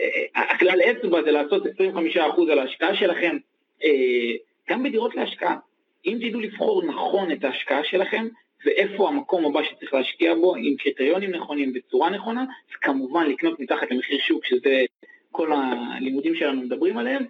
אה, 0.00 0.42
הכלל 0.42 0.80
אצבע 0.80 1.22
זה 1.22 1.30
לעשות 1.30 1.66
25 1.66 2.16
אחוז 2.16 2.48
על 2.48 2.58
ההשקעה 2.58 2.94
שלכם, 2.94 3.36
אה, 3.84 4.32
גם 4.70 4.82
בדירות 4.82 5.14
להשקעה. 5.14 5.56
אם 6.06 6.18
תדעו 6.22 6.40
לבחור 6.40 6.82
נכון 6.86 7.32
את 7.32 7.44
ההשקעה 7.44 7.84
שלכם, 7.84 8.26
ואיפה 8.66 9.08
המקום 9.08 9.44
הבא 9.44 9.62
שצריך 9.62 9.94
להשקיע 9.94 10.34
בו, 10.34 10.54
עם 10.56 10.76
קריטריונים 10.76 11.30
נכונים 11.30 11.72
בצורה 11.72 12.10
נכונה, 12.10 12.42
אז 12.42 12.76
כמובן 12.82 13.26
לקנות 13.26 13.60
מתחת 13.60 13.90
למחיר 13.90 14.18
שוק, 14.18 14.44
שזה 14.44 14.84
כל 15.30 15.52
הלימודים 15.52 16.34
שלנו 16.34 16.62
מדברים 16.62 16.98
עליהם, 16.98 17.24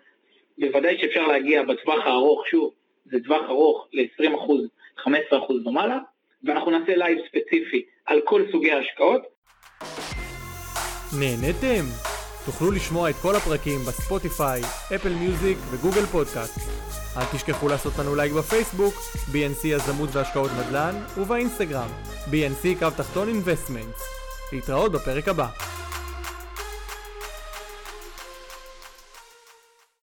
בוודאי 0.58 0.98
שאפשר 1.00 1.26
להגיע 1.26 1.62
בטווח 1.62 2.04
הארוך, 2.04 2.46
שוב, 2.46 2.72
זה 3.04 3.16
טווח 3.24 3.42
ארוך 3.48 3.88
ל-20%, 3.92 4.50
15% 5.06 5.08
ומעלה, 5.66 5.98
ואנחנו 6.44 6.70
נעשה 6.70 6.96
לייב 6.96 7.18
ספציפי 7.28 7.84
על 8.06 8.20
כל 8.24 8.42
סוגי 8.52 8.72
ההשקעות. 8.72 9.22
נהנתם? 11.20 11.84
תוכלו 12.46 12.70
לשמוע 12.70 13.10
את 13.10 13.14
כל 13.22 13.36
הפרקים 13.36 13.78
ב 13.88 13.96
Spotify, 13.96 14.60
Apple 14.94 15.08
Music 15.08 15.58
ו 15.70 15.76
Google 15.76 16.06
Podcast. 16.12 16.58
אל 17.16 17.24
תשכחו 17.34 17.68
לעשות 17.68 17.92
לנו 17.98 18.14
לייק 18.14 18.32
בפייסבוק, 18.32 18.94
BNC 19.32 19.66
יזמות 19.66 20.08
והשקעות 20.12 20.50
נדל"ן, 20.58 20.94
ובאינסטגרם, 21.18 21.88
BNC 22.30 22.78
קו 22.78 22.90
תחתון 22.96 23.28
Investment. 23.28 23.96
להתראות 24.52 24.92
בפרק 24.92 25.28
הבא. 25.28 25.46